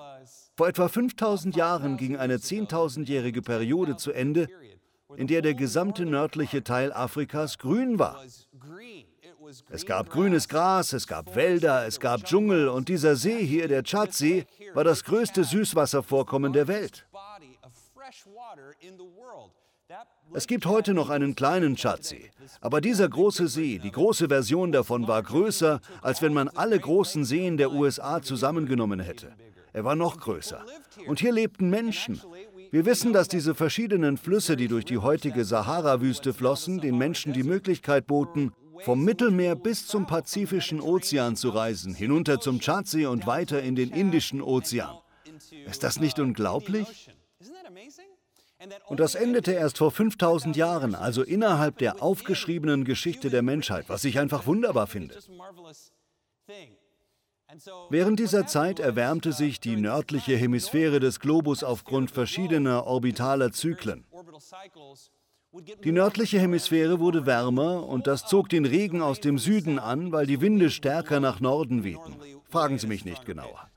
Vor 0.57 0.67
etwa 0.67 0.89
5000 0.89 1.55
Jahren 1.55 1.95
ging 1.95 2.17
eine 2.17 2.35
10.000-jährige 2.35 3.41
Periode 3.41 3.95
zu 3.95 4.11
Ende, 4.11 4.49
in 5.15 5.27
der 5.27 5.41
der 5.41 5.53
gesamte 5.53 6.05
nördliche 6.05 6.63
Teil 6.63 6.93
Afrikas 6.93 7.57
grün 7.57 7.99
war. 7.99 8.23
Es 9.69 9.85
gab 9.85 10.09
grünes 10.09 10.47
Gras, 10.47 10.93
es 10.93 11.07
gab 11.07 11.35
Wälder, 11.35 11.87
es 11.87 11.99
gab 11.99 12.23
Dschungel 12.23 12.67
und 12.67 12.87
dieser 12.87 13.15
See 13.15 13.43
hier, 13.43 13.67
der 13.67 13.83
Tschadsee, 13.83 14.45
war 14.73 14.83
das 14.83 15.03
größte 15.03 15.43
Süßwasservorkommen 15.43 16.53
der 16.53 16.67
Welt. 16.67 17.07
Es 20.33 20.45
gibt 20.45 20.67
heute 20.67 20.93
noch 20.93 21.09
einen 21.09 21.33
kleinen 21.33 21.75
Tschadsee, 21.75 22.29
aber 22.61 22.79
dieser 22.79 23.09
große 23.09 23.47
See, 23.47 23.79
die 23.79 23.91
große 23.91 24.27
Version 24.27 24.71
davon 24.71 25.07
war 25.07 25.23
größer, 25.23 25.81
als 26.03 26.21
wenn 26.21 26.33
man 26.33 26.47
alle 26.49 26.79
großen 26.79 27.25
Seen 27.25 27.57
der 27.57 27.71
USA 27.71 28.21
zusammengenommen 28.21 28.99
hätte. 28.99 29.33
Er 29.73 29.83
war 29.85 29.95
noch 29.95 30.19
größer. 30.19 30.63
Und 31.07 31.19
hier 31.19 31.31
lebten 31.31 31.69
Menschen. 31.69 32.21
Wir 32.71 32.85
wissen, 32.85 33.13
dass 33.13 33.27
diese 33.27 33.55
verschiedenen 33.55 34.17
Flüsse, 34.17 34.55
die 34.55 34.67
durch 34.67 34.85
die 34.85 34.99
heutige 34.99 35.43
Sahara-Wüste 35.43 36.33
flossen, 36.33 36.79
den 36.79 36.97
Menschen 36.97 37.33
die 37.33 37.43
Möglichkeit 37.43 38.05
boten, 38.05 38.51
vom 38.81 39.03
Mittelmeer 39.03 39.55
bis 39.55 39.87
zum 39.87 40.05
Pazifischen 40.05 40.79
Ozean 40.79 41.35
zu 41.35 41.49
reisen, 41.49 41.95
hinunter 41.95 42.39
zum 42.39 42.59
Tschadsee 42.59 43.07
und 43.07 43.27
weiter 43.27 43.61
in 43.61 43.75
den 43.75 43.89
Indischen 43.91 44.41
Ozean. 44.41 44.97
Ist 45.65 45.83
das 45.83 45.99
nicht 45.99 46.19
unglaublich? 46.19 47.09
Und 48.87 48.99
das 48.99 49.15
endete 49.15 49.53
erst 49.53 49.77
vor 49.77 49.91
5000 49.91 50.55
Jahren, 50.55 50.93
also 50.93 51.23
innerhalb 51.23 51.77
der 51.77 52.03
aufgeschriebenen 52.03 52.83
Geschichte 52.83 53.29
der 53.29 53.41
Menschheit, 53.41 53.85
was 53.87 54.03
ich 54.03 54.19
einfach 54.19 54.45
wunderbar 54.45 54.87
finde. 54.87 55.15
Während 57.89 58.19
dieser 58.19 58.45
Zeit 58.45 58.79
erwärmte 58.79 59.33
sich 59.33 59.59
die 59.59 59.75
nördliche 59.75 60.35
Hemisphäre 60.35 60.99
des 60.99 61.19
Globus 61.19 61.63
aufgrund 61.63 62.11
verschiedener 62.11 62.85
orbitaler 62.85 63.51
Zyklen. 63.51 64.05
Die 65.83 65.91
nördliche 65.91 66.39
Hemisphäre 66.39 66.99
wurde 66.99 67.25
wärmer 67.25 67.87
und 67.87 68.05
das 68.05 68.27
zog 68.27 68.49
den 68.49 68.65
Regen 68.65 69.01
aus 69.01 69.19
dem 69.19 69.39
Süden 69.39 69.79
an, 69.79 70.11
weil 70.11 70.27
die 70.27 70.41
Winde 70.41 70.69
stärker 70.69 71.19
nach 71.19 71.39
Norden 71.39 71.83
wehten. 71.83 72.17
Fragen 72.49 72.77
Sie 72.77 72.85
mich 72.85 73.03
nicht 73.03 73.25
genauer. 73.25 73.69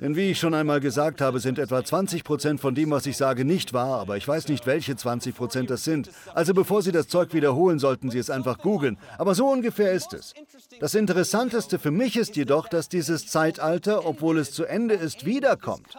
Denn 0.00 0.16
wie 0.16 0.30
ich 0.30 0.38
schon 0.38 0.54
einmal 0.54 0.80
gesagt 0.80 1.20
habe, 1.20 1.40
sind 1.40 1.58
etwa 1.58 1.84
20 1.84 2.24
Prozent 2.24 2.60
von 2.60 2.74
dem, 2.74 2.90
was 2.90 3.06
ich 3.06 3.16
sage, 3.16 3.44
nicht 3.44 3.72
wahr, 3.72 4.00
aber 4.00 4.16
ich 4.16 4.26
weiß 4.26 4.48
nicht, 4.48 4.66
welche 4.66 4.96
20 4.96 5.34
Prozent 5.34 5.70
das 5.70 5.84
sind. 5.84 6.10
Also 6.34 6.54
bevor 6.54 6.82
Sie 6.82 6.92
das 6.92 7.08
Zeug 7.08 7.34
wiederholen, 7.34 7.78
sollten 7.78 8.10
Sie 8.10 8.18
es 8.18 8.30
einfach 8.30 8.58
googeln. 8.58 8.98
Aber 9.18 9.34
so 9.34 9.48
ungefähr 9.48 9.92
ist 9.92 10.12
es. 10.12 10.34
Das 10.80 10.94
Interessanteste 10.94 11.78
für 11.78 11.90
mich 11.90 12.16
ist 12.16 12.36
jedoch, 12.36 12.68
dass 12.68 12.88
dieses 12.88 13.26
Zeitalter, 13.26 14.06
obwohl 14.06 14.38
es 14.38 14.52
zu 14.52 14.64
Ende 14.64 14.94
ist, 14.94 15.24
wiederkommt. 15.24 15.96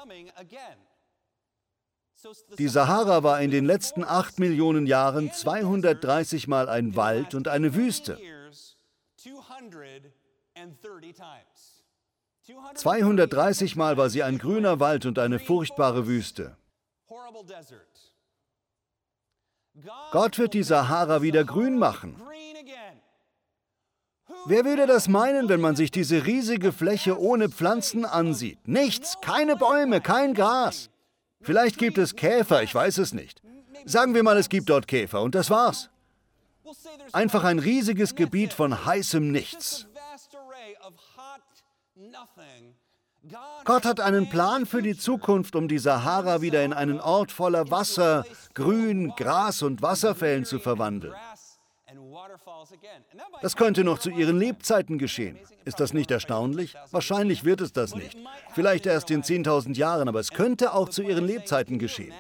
Die 2.57 2.67
Sahara 2.67 3.23
war 3.23 3.41
in 3.41 3.51
den 3.51 3.65
letzten 3.65 4.03
acht 4.03 4.39
Millionen 4.39 4.87
Jahren 4.87 5.31
230 5.31 6.47
Mal 6.47 6.69
ein 6.69 6.95
Wald 6.95 7.35
und 7.35 7.47
eine 7.47 7.75
Wüste. 7.75 8.17
230 12.75 13.75
Mal 13.75 13.95
war 13.97 14.09
sie 14.09 14.23
ein 14.23 14.38
grüner 14.38 14.79
Wald 14.79 15.05
und 15.05 15.17
eine 15.17 15.39
furchtbare 15.39 16.07
Wüste. 16.07 16.57
Gott 20.12 20.38
wird 20.38 20.53
die 20.53 20.63
Sahara 20.63 21.21
wieder 21.21 21.45
grün 21.45 21.77
machen. 21.77 22.21
Wer 24.45 24.65
würde 24.65 24.88
das 24.88 25.07
meinen, 25.07 25.47
wenn 25.47 25.62
man 25.62 25.77
sich 25.77 25.89
diese 25.89 26.25
riesige 26.25 26.73
Fläche 26.73 27.17
ohne 27.17 27.50
Pflanzen 27.50 28.03
ansieht? 28.03 28.67
Nichts, 28.67 29.17
keine 29.21 29.55
Bäume, 29.55 30.01
kein 30.01 30.33
Gras. 30.33 30.89
Vielleicht 31.41 31.77
gibt 31.77 31.97
es 31.97 32.15
Käfer, 32.15 32.62
ich 32.62 32.75
weiß 32.75 32.97
es 32.97 33.13
nicht. 33.13 33.41
Sagen 33.85 34.13
wir 34.13 34.23
mal, 34.23 34.38
es 34.38 34.50
gibt 34.50 34.69
dort 34.69 34.88
Käfer 34.88 35.21
und 35.21 35.33
das 35.33 35.50
war's. 35.50 35.89
Einfach 37.13 37.43
ein 37.45 37.59
riesiges 37.59 38.15
Gebiet 38.15 38.51
von 38.53 38.85
heißem 38.85 39.31
Nichts. 39.31 39.88
Gott 43.63 43.85
hat 43.85 44.00
einen 44.00 44.29
Plan 44.29 44.65
für 44.65 44.81
die 44.81 44.97
Zukunft, 44.97 45.55
um 45.55 45.67
die 45.67 45.79
Sahara 45.79 46.41
wieder 46.41 46.63
in 46.63 46.73
einen 46.73 47.00
Ort 47.00 47.31
voller 47.31 47.71
Wasser, 47.71 48.25
Grün, 48.53 49.13
Gras 49.15 49.62
und 49.62 49.81
Wasserfällen 49.81 50.43
zu 50.43 50.59
verwandeln. 50.59 51.13
Das 53.41 53.55
könnte 53.55 53.83
noch 53.83 54.00
zu 54.00 54.09
ihren 54.09 54.38
Lebzeiten 54.38 54.97
geschehen. 54.97 55.38
Ist 55.65 55.79
das 55.79 55.93
nicht 55.93 56.12
erstaunlich? 56.12 56.75
Wahrscheinlich 56.91 57.43
wird 57.43 57.62
es 57.62 57.71
das 57.71 57.95
nicht. 57.95 58.17
Vielleicht 58.53 58.85
erst 58.85 59.12
in 59.12 59.23
10.000 59.23 59.75
Jahren, 59.75 60.07
aber 60.07 60.19
es 60.19 60.31
könnte 60.31 60.73
auch 60.73 60.89
zu 60.89 61.03
ihren 61.03 61.25
Lebzeiten 61.25 61.79
geschehen. 61.79 62.13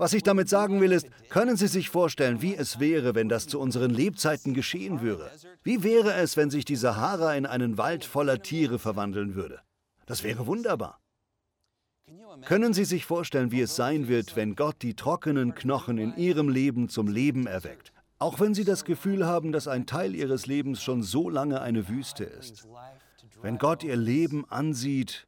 Was 0.00 0.14
ich 0.14 0.22
damit 0.22 0.48
sagen 0.48 0.80
will, 0.80 0.92
ist, 0.92 1.10
können 1.28 1.58
Sie 1.58 1.66
sich 1.66 1.90
vorstellen, 1.90 2.40
wie 2.40 2.54
es 2.54 2.80
wäre, 2.80 3.14
wenn 3.14 3.28
das 3.28 3.46
zu 3.46 3.60
unseren 3.60 3.90
Lebzeiten 3.90 4.54
geschehen 4.54 5.02
würde? 5.02 5.30
Wie 5.62 5.82
wäre 5.82 6.14
es, 6.14 6.38
wenn 6.38 6.48
sich 6.48 6.64
die 6.64 6.76
Sahara 6.76 7.34
in 7.34 7.44
einen 7.44 7.76
Wald 7.76 8.06
voller 8.06 8.40
Tiere 8.40 8.78
verwandeln 8.78 9.34
würde? 9.34 9.60
Das 10.06 10.24
wäre 10.24 10.46
wunderbar. 10.46 11.00
Können 12.46 12.72
Sie 12.72 12.86
sich 12.86 13.04
vorstellen, 13.04 13.52
wie 13.52 13.60
es 13.60 13.76
sein 13.76 14.08
wird, 14.08 14.36
wenn 14.36 14.56
Gott 14.56 14.76
die 14.80 14.94
trockenen 14.94 15.54
Knochen 15.54 15.98
in 15.98 16.16
Ihrem 16.16 16.48
Leben 16.48 16.88
zum 16.88 17.06
Leben 17.06 17.46
erweckt? 17.46 17.92
Auch 18.18 18.40
wenn 18.40 18.54
Sie 18.54 18.64
das 18.64 18.86
Gefühl 18.86 19.26
haben, 19.26 19.52
dass 19.52 19.68
ein 19.68 19.84
Teil 19.84 20.14
Ihres 20.14 20.46
Lebens 20.46 20.82
schon 20.82 21.02
so 21.02 21.28
lange 21.28 21.60
eine 21.60 21.90
Wüste 21.90 22.24
ist. 22.24 22.66
Wenn 23.42 23.58
Gott 23.58 23.84
Ihr 23.84 23.96
Leben 23.96 24.46
ansieht 24.48 25.26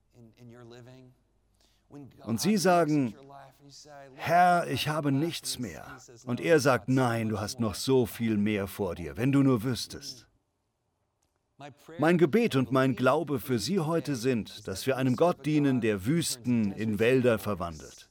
und 2.25 2.41
Sie 2.41 2.57
sagen, 2.57 3.15
Herr, 4.15 4.67
ich 4.69 4.89
habe 4.89 5.13
nichts 5.13 5.59
mehr. 5.59 5.87
Und 6.25 6.41
er 6.41 6.61
sagt, 6.61 6.89
nein, 6.89 7.29
du 7.29 7.41
hast 7.41 7.61
noch 7.61 7.75
so 7.75 8.07
viel 8.07 8.37
mehr 8.37 8.67
vor 8.67 8.95
dir, 8.95 9.17
wenn 9.17 9.33
du 9.33 9.43
nur 9.43 9.63
wüsstest. 9.63 10.27
Mein 11.99 12.19
Gebet 12.19 12.57
und 12.57 12.73
mein 12.73 12.97
Glaube 12.97 13.39
für 13.39 13.59
Sie 13.59 13.79
heute 13.79 14.17
sind, 14.17 14.67
dass 14.67 14.87
wir 14.87 14.97
einem 14.97 15.17
Gott 15.17 15.47
dienen, 15.47 15.81
der 15.81 16.07
Wüsten 16.07 16.73
in 16.73 16.99
Wälder 16.99 17.39
verwandelt. 17.39 18.09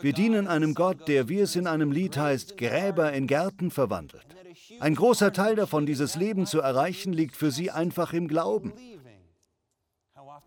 Wir 0.00 0.12
dienen 0.12 0.46
einem 0.46 0.74
Gott, 0.74 1.08
der, 1.08 1.28
wie 1.28 1.40
es 1.40 1.56
in 1.56 1.66
einem 1.66 1.90
Lied 1.90 2.16
heißt, 2.16 2.56
Gräber 2.58 3.12
in 3.12 3.26
Gärten 3.26 3.70
verwandelt. 3.70 4.26
Ein 4.78 4.94
großer 4.94 5.32
Teil 5.32 5.56
davon, 5.56 5.86
dieses 5.86 6.16
Leben 6.16 6.46
zu 6.46 6.60
erreichen, 6.60 7.12
liegt 7.12 7.34
für 7.34 7.50
Sie 7.50 7.70
einfach 7.70 8.12
im 8.12 8.28
Glauben. 8.28 8.72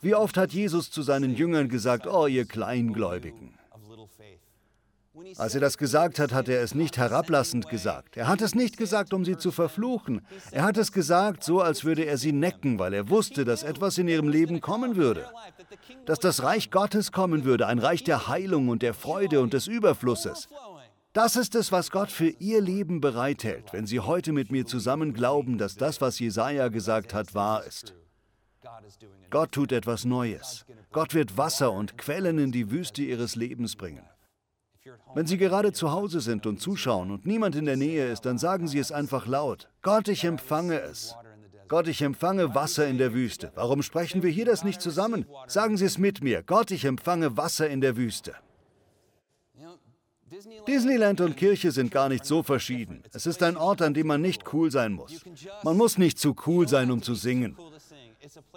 Wie 0.01 0.13
oft 0.13 0.37
hat 0.37 0.51
Jesus 0.51 0.91
zu 0.91 1.01
seinen 1.01 1.35
Jüngern 1.35 1.67
gesagt, 1.67 2.05
oh 2.07 2.27
ihr 2.27 2.45
Kleingläubigen. 2.45 3.57
Als 5.37 5.55
er 5.55 5.61
das 5.61 5.77
gesagt 5.77 6.19
hat, 6.19 6.33
hat 6.33 6.49
er 6.49 6.61
es 6.61 6.75
nicht 6.75 6.97
herablassend 6.97 7.69
gesagt. 7.69 8.17
Er 8.17 8.27
hat 8.27 8.41
es 8.41 8.55
nicht 8.55 8.77
gesagt, 8.77 9.13
um 9.13 9.25
sie 9.25 9.37
zu 9.37 9.51
verfluchen. 9.51 10.21
Er 10.51 10.63
hat 10.63 10.77
es 10.77 10.91
gesagt, 10.91 11.43
so 11.43 11.61
als 11.61 11.83
würde 11.83 12.05
er 12.05 12.17
sie 12.17 12.31
necken, 12.31 12.79
weil 12.79 12.93
er 12.93 13.09
wusste, 13.09 13.45
dass 13.45 13.63
etwas 13.63 13.97
in 13.97 14.07
ihrem 14.07 14.29
Leben 14.29 14.61
kommen 14.61 14.95
würde. 14.95 15.25
Dass 16.05 16.19
das 16.19 16.43
Reich 16.43 16.71
Gottes 16.71 17.11
kommen 17.11 17.45
würde, 17.45 17.67
ein 17.67 17.79
Reich 17.79 18.03
der 18.03 18.27
Heilung 18.27 18.69
und 18.69 18.81
der 18.81 18.93
Freude 18.93 19.41
und 19.41 19.53
des 19.53 19.67
Überflusses. 19.67 20.47
Das 21.13 21.35
ist 21.35 21.55
es, 21.55 21.71
was 21.71 21.89
Gott 21.89 22.11
für 22.11 22.29
ihr 22.29 22.61
Leben 22.61 23.01
bereithält, 23.01 23.73
wenn 23.73 23.87
sie 23.87 23.99
heute 23.99 24.31
mit 24.33 24.51
mir 24.51 24.65
zusammen 24.65 25.13
glauben, 25.13 25.57
dass 25.57 25.75
das, 25.75 25.99
was 25.99 26.19
Jesaja 26.19 26.67
gesagt 26.67 27.13
hat, 27.13 27.33
wahr 27.33 27.63
ist. 27.63 27.95
Gott 29.29 29.51
tut 29.51 29.71
etwas 29.71 30.05
Neues. 30.05 30.65
Gott 30.91 31.13
wird 31.13 31.37
Wasser 31.37 31.71
und 31.71 31.97
Quellen 31.97 32.37
in 32.37 32.51
die 32.51 32.71
Wüste 32.71 33.01
ihres 33.01 33.35
Lebens 33.35 33.75
bringen. 33.75 34.03
Wenn 35.13 35.25
Sie 35.25 35.37
gerade 35.37 35.73
zu 35.73 35.91
Hause 35.91 36.21
sind 36.21 36.45
und 36.45 36.61
zuschauen 36.61 37.11
und 37.11 37.25
niemand 37.25 37.55
in 37.55 37.65
der 37.65 37.77
Nähe 37.77 38.07
ist, 38.11 38.25
dann 38.25 38.37
sagen 38.37 38.67
Sie 38.67 38.79
es 38.79 38.91
einfach 38.91 39.27
laut. 39.27 39.69
Gott, 39.81 40.07
ich 40.07 40.23
empfange 40.23 40.79
es. 40.79 41.15
Gott, 41.67 41.87
ich 41.87 42.01
empfange 42.01 42.55
Wasser 42.55 42.87
in 42.87 42.97
der 42.97 43.13
Wüste. 43.13 43.51
Warum 43.55 43.83
sprechen 43.83 44.23
wir 44.23 44.29
hier 44.29 44.45
das 44.45 44.63
nicht 44.63 44.81
zusammen? 44.81 45.25
Sagen 45.47 45.75
Sie 45.77 45.85
es 45.85 45.97
mit 45.97 46.23
mir. 46.23 46.43
Gott, 46.43 46.71
ich 46.71 46.85
empfange 46.85 47.35
Wasser 47.35 47.69
in 47.69 47.81
der 47.81 47.97
Wüste. 47.97 48.35
Disneyland 50.67 51.21
und 51.21 51.37
Kirche 51.37 51.71
sind 51.71 51.91
gar 51.91 52.09
nicht 52.09 52.25
so 52.25 52.43
verschieden. 52.43 53.03
Es 53.13 53.25
ist 53.25 53.41
ein 53.43 53.57
Ort, 53.57 53.81
an 53.81 53.93
dem 53.93 54.07
man 54.07 54.21
nicht 54.21 54.53
cool 54.53 54.71
sein 54.71 54.93
muss. 54.93 55.23
Man 55.63 55.77
muss 55.77 55.97
nicht 55.97 56.19
zu 56.19 56.35
cool 56.45 56.67
sein, 56.67 56.91
um 56.91 57.01
zu 57.01 57.15
singen. 57.15 57.57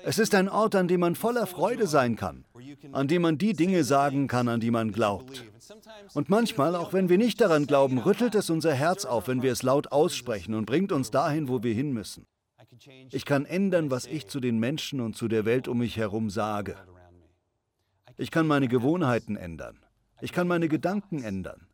Es 0.03 0.19
ist 0.19 0.35
ein 0.35 0.49
Ort, 0.49 0.75
an 0.75 0.89
dem 0.89 1.01
man 1.01 1.15
voller 1.15 1.47
Freude 1.47 1.87
sein 1.87 2.17
kann, 2.17 2.45
an 2.93 3.09
dem 3.09 3.23
man 3.23 3.39
die 3.39 3.53
Dinge 3.53 3.85
sagen 3.85 4.27
kann, 4.27 4.49
an 4.49 4.61
die 4.61 4.71
man 4.71 4.93
glaubt. 4.93 5.45
Und 6.15 6.29
manchmal, 6.29 6.75
auch 6.75 6.93
wenn 6.93 7.09
wir 7.09 7.19
nicht 7.19 7.41
daran 7.41 7.67
glauben, 7.67 7.99
rüttelt 7.99 8.35
es 8.35 8.51
unser 8.51 8.75
Herz 8.75 9.05
auf, 9.05 9.29
wenn 9.29 9.43
wir 9.43 9.53
es 9.53 9.63
laut 9.63 9.93
aussprechen 9.93 10.55
und 10.55 10.67
bringt 10.67 10.93
uns 10.93 11.11
dahin, 11.11 11.49
wo 11.49 11.63
wir 11.63 11.75
hin 11.75 11.93
müssen. 11.93 12.27
Ich 13.11 13.25
kann 13.25 13.45
ändern, 13.45 13.91
was 13.91 14.07
ich 14.07 14.27
zu 14.29 14.41
den 14.41 14.59
Menschen 14.59 15.01
und 15.01 15.17
zu 15.17 15.29
der 15.29 15.45
Welt 15.45 15.69
um 15.69 15.79
mich 15.79 15.97
herum 15.97 16.31
sage. 16.31 16.77
Ich 18.17 18.31
kann 18.31 18.47
meine 18.47 18.69
Gewohnheiten 18.69 19.37
ändern. 19.37 19.79
Ich 20.21 20.33
kann 20.33 20.47
meine 20.49 20.69
Gedanken 20.69 21.23
ändern. 21.23 21.67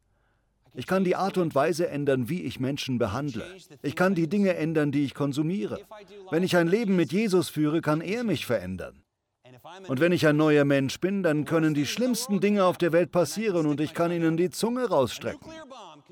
Ich 0.77 0.87
kann 0.87 1.05
die 1.05 1.17
Art 1.17 1.39
und 1.39 1.55
Weise 1.55 1.89
ändern, 1.89 2.29
wie 2.29 2.43
ich 2.43 2.61
Menschen 2.61 2.99
behandle. 2.99 3.45
Ich 3.83 3.97
kann 3.97 4.15
die 4.15 4.29
Dinge 4.29 4.55
ändern, 4.55 4.93
die 4.93 5.05
ich 5.05 5.15
konsumiere. 5.15 5.81
Wenn 6.31 6.43
ich 6.43 6.57
ein 6.57 6.69
Leben 6.69 6.97
mit 6.97 7.13
Jesus 7.13 7.49
führe, 7.49 7.81
kann 7.81 8.01
er 8.01 8.25
mich 8.25 8.47
verändern. 8.47 9.03
Und 9.89 10.01
wenn 10.01 10.13
ich 10.13 10.27
ein 10.27 10.37
neuer 10.37 10.65
Mensch 10.65 11.01
bin, 11.01 11.23
dann 11.23 11.45
können 11.45 11.75
die 11.75 11.87
schlimmsten 11.87 12.41
Dinge 12.41 12.65
auf 12.65 12.79
der 12.79 12.93
Welt 12.93 13.11
passieren 13.11 13.67
und 13.67 13.81
ich 13.81 13.95
kann 13.95 14.13
ihnen 14.13 14.37
die 14.37 14.51
Zunge 14.51 14.89
rausstrecken. 14.89 15.51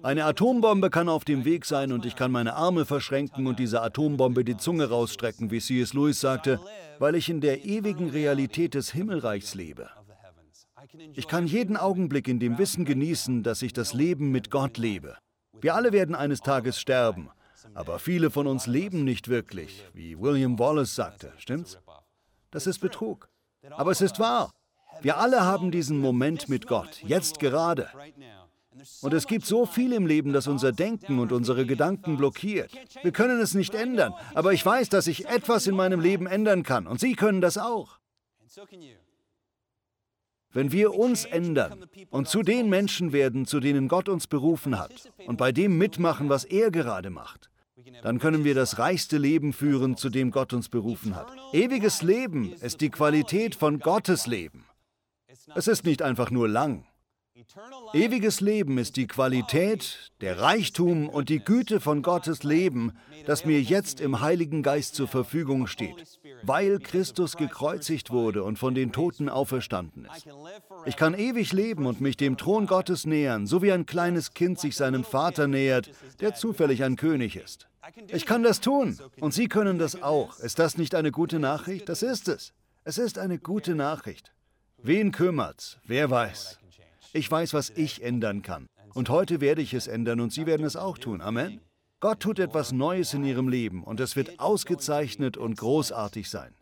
Eine 0.02 0.24
Atombombe 0.24 0.90
kann 0.90 1.08
auf 1.08 1.24
dem 1.24 1.44
Weg 1.44 1.64
sein 1.64 1.92
und 1.92 2.04
ich 2.04 2.16
kann 2.16 2.32
meine 2.32 2.54
Arme 2.54 2.84
verschränken 2.84 3.46
und 3.46 3.58
dieser 3.58 3.82
Atombombe 3.82 4.44
die 4.44 4.56
Zunge 4.56 4.88
rausstrecken, 4.88 5.50
wie 5.50 5.60
C.S. 5.60 5.94
Lewis 5.94 6.20
sagte, 6.20 6.60
weil 6.98 7.14
ich 7.14 7.28
in 7.28 7.40
der 7.40 7.64
ewigen 7.64 8.10
Realität 8.10 8.74
des 8.74 8.92
Himmelreichs 8.92 9.54
lebe. 9.54 9.88
Ich 11.14 11.28
kann 11.28 11.46
jeden 11.46 11.76
Augenblick 11.76 12.28
in 12.28 12.38
dem 12.38 12.58
Wissen 12.58 12.84
genießen, 12.84 13.42
dass 13.42 13.62
ich 13.62 13.72
das 13.72 13.92
Leben 13.92 14.30
mit 14.30 14.50
Gott 14.50 14.78
lebe. 14.78 15.16
Wir 15.60 15.74
alle 15.74 15.92
werden 15.92 16.14
eines 16.14 16.40
Tages 16.40 16.80
sterben, 16.80 17.30
aber 17.74 17.98
viele 17.98 18.30
von 18.30 18.46
uns 18.46 18.66
leben 18.66 19.04
nicht 19.04 19.28
wirklich, 19.28 19.84
wie 19.94 20.18
William 20.18 20.58
Wallace 20.58 20.94
sagte, 20.94 21.32
stimmt's? 21.38 21.78
Das 22.50 22.66
ist 22.66 22.80
Betrug. 22.80 23.28
Aber 23.70 23.90
es 23.90 24.00
ist 24.00 24.18
wahr. 24.18 24.50
Wir 25.00 25.18
alle 25.18 25.42
haben 25.42 25.70
diesen 25.70 25.98
Moment 25.98 26.48
mit 26.48 26.66
Gott, 26.66 27.02
jetzt 27.02 27.40
gerade. 27.40 27.88
Und 29.02 29.14
es 29.14 29.26
gibt 29.26 29.46
so 29.46 29.66
viel 29.66 29.92
im 29.92 30.06
Leben, 30.06 30.32
das 30.32 30.46
unser 30.46 30.72
Denken 30.72 31.18
und 31.18 31.32
unsere 31.32 31.64
Gedanken 31.64 32.16
blockiert. 32.16 32.72
Wir 33.02 33.12
können 33.12 33.40
es 33.40 33.54
nicht 33.54 33.74
ändern, 33.74 34.14
aber 34.34 34.52
ich 34.52 34.64
weiß, 34.64 34.88
dass 34.88 35.06
ich 35.06 35.26
etwas 35.26 35.66
in 35.66 35.76
meinem 35.76 36.00
Leben 36.00 36.26
ändern 36.26 36.62
kann 36.62 36.86
und 36.86 37.00
Sie 37.00 37.14
können 37.14 37.40
das 37.40 37.56
auch. 37.56 37.98
Wenn 40.54 40.72
wir 40.72 40.94
uns 40.94 41.24
ändern 41.24 41.84
und 42.10 42.28
zu 42.28 42.42
den 42.42 42.68
Menschen 42.68 43.12
werden, 43.12 43.44
zu 43.44 43.60
denen 43.60 43.88
Gott 43.88 44.08
uns 44.08 44.26
berufen 44.28 44.78
hat 44.78 45.10
und 45.26 45.36
bei 45.36 45.52
dem 45.52 45.76
mitmachen, 45.76 46.28
was 46.28 46.44
er 46.44 46.70
gerade 46.70 47.10
macht, 47.10 47.50
dann 48.02 48.20
können 48.20 48.44
wir 48.44 48.54
das 48.54 48.78
reichste 48.78 49.18
Leben 49.18 49.52
führen, 49.52 49.96
zu 49.96 50.10
dem 50.10 50.30
Gott 50.30 50.52
uns 50.52 50.68
berufen 50.68 51.16
hat. 51.16 51.26
Ewiges 51.52 52.02
Leben 52.02 52.52
ist 52.60 52.80
die 52.80 52.90
Qualität 52.90 53.54
von 53.54 53.80
Gottes 53.80 54.26
Leben. 54.26 54.64
Es 55.54 55.66
ist 55.68 55.84
nicht 55.84 56.02
einfach 56.02 56.30
nur 56.30 56.48
lang. 56.48 56.86
Ewiges 57.92 58.40
Leben 58.40 58.78
ist 58.78 58.96
die 58.96 59.08
Qualität, 59.08 60.12
der 60.20 60.38
Reichtum 60.38 61.08
und 61.08 61.28
die 61.28 61.40
Güte 61.40 61.80
von 61.80 62.02
Gottes 62.02 62.44
Leben, 62.44 62.92
das 63.26 63.44
mir 63.44 63.60
jetzt 63.60 64.00
im 64.00 64.20
Heiligen 64.20 64.62
Geist 64.62 64.94
zur 64.94 65.08
Verfügung 65.08 65.66
steht, 65.66 66.20
weil 66.42 66.78
Christus 66.78 67.36
gekreuzigt 67.36 68.10
wurde 68.10 68.44
und 68.44 68.58
von 68.58 68.74
den 68.74 68.92
Toten 68.92 69.28
auferstanden 69.28 70.06
ist. 70.14 70.28
Ich 70.86 70.96
kann 70.96 71.14
ewig 71.14 71.52
leben 71.52 71.86
und 71.86 72.00
mich 72.00 72.16
dem 72.16 72.36
Thron 72.36 72.66
Gottes 72.66 73.04
nähern, 73.04 73.48
so 73.48 73.62
wie 73.62 73.72
ein 73.72 73.86
kleines 73.86 74.34
Kind 74.34 74.60
sich 74.60 74.76
seinem 74.76 75.02
Vater 75.02 75.48
nähert, 75.48 75.90
der 76.20 76.34
zufällig 76.34 76.84
ein 76.84 76.94
König 76.94 77.34
ist. 77.36 77.66
Ich 78.08 78.26
kann 78.26 78.44
das 78.44 78.60
tun 78.60 78.96
und 79.20 79.34
Sie 79.34 79.48
können 79.48 79.78
das 79.78 80.00
auch. 80.02 80.38
Ist 80.38 80.60
das 80.60 80.78
nicht 80.78 80.94
eine 80.94 81.10
gute 81.10 81.40
Nachricht? 81.40 81.88
Das 81.88 82.02
ist 82.02 82.28
es. 82.28 82.52
Es 82.84 82.96
ist 82.98 83.18
eine 83.18 83.38
gute 83.38 83.74
Nachricht. 83.74 84.32
Wen 84.78 85.10
kümmert's? 85.10 85.78
Wer 85.84 86.10
weiß? 86.10 86.58
Ich 87.14 87.30
weiß, 87.30 87.54
was 87.54 87.70
ich 87.70 88.02
ändern 88.02 88.42
kann. 88.42 88.66
Und 88.92 89.08
heute 89.08 89.40
werde 89.40 89.62
ich 89.62 89.72
es 89.72 89.86
ändern 89.86 90.20
und 90.20 90.32
Sie 90.32 90.46
werden 90.46 90.66
es 90.66 90.74
auch 90.74 90.98
tun. 90.98 91.20
Amen. 91.20 91.60
Gott 92.00 92.20
tut 92.20 92.40
etwas 92.40 92.72
Neues 92.72 93.14
in 93.14 93.24
Ihrem 93.24 93.48
Leben 93.48 93.84
und 93.84 94.00
es 94.00 94.16
wird 94.16 94.40
ausgezeichnet 94.40 95.36
und 95.36 95.56
großartig 95.56 96.28
sein. 96.28 96.54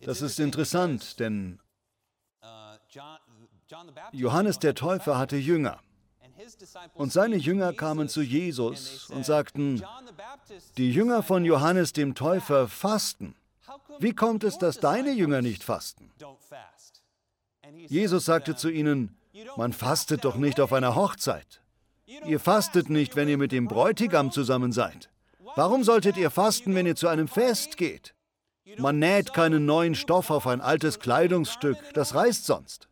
Das 0.00 0.22
ist 0.22 0.38
interessant, 0.38 1.18
denn 1.18 1.58
Johannes 4.12 4.60
der 4.60 4.74
Täufer 4.76 5.18
hatte 5.18 5.36
Jünger. 5.36 5.80
Und 6.94 7.12
seine 7.12 7.36
Jünger 7.36 7.72
kamen 7.72 8.08
zu 8.08 8.22
Jesus 8.22 9.10
und 9.10 9.26
sagten, 9.26 9.82
die 10.76 10.92
Jünger 10.92 11.24
von 11.24 11.44
Johannes 11.44 11.92
dem 11.92 12.14
Täufer 12.14 12.68
fasten. 12.68 13.34
Wie 13.98 14.12
kommt 14.12 14.44
es, 14.44 14.58
dass 14.58 14.78
deine 14.78 15.12
Jünger 15.12 15.42
nicht 15.42 15.64
fasten? 15.64 16.12
Jesus 17.88 18.24
sagte 18.24 18.56
zu 18.56 18.68
ihnen, 18.68 19.16
man 19.56 19.72
fastet 19.72 20.24
doch 20.24 20.36
nicht 20.36 20.60
auf 20.60 20.72
einer 20.72 20.94
Hochzeit. 20.94 21.62
Ihr 22.06 22.40
fastet 22.40 22.90
nicht, 22.90 23.16
wenn 23.16 23.28
ihr 23.28 23.38
mit 23.38 23.52
dem 23.52 23.68
Bräutigam 23.68 24.30
zusammen 24.30 24.72
seid. 24.72 25.10
Warum 25.56 25.84
solltet 25.84 26.16
ihr 26.16 26.30
fasten, 26.30 26.74
wenn 26.74 26.86
ihr 26.86 26.96
zu 26.96 27.08
einem 27.08 27.28
Fest 27.28 27.76
geht? 27.76 28.14
Man 28.78 28.98
näht 28.98 29.32
keinen 29.32 29.64
neuen 29.64 29.94
Stoff 29.94 30.30
auf 30.30 30.46
ein 30.46 30.60
altes 30.60 30.98
Kleidungsstück, 30.98 31.78
das 31.94 32.14
reißt 32.14 32.44
sonst. 32.44 32.88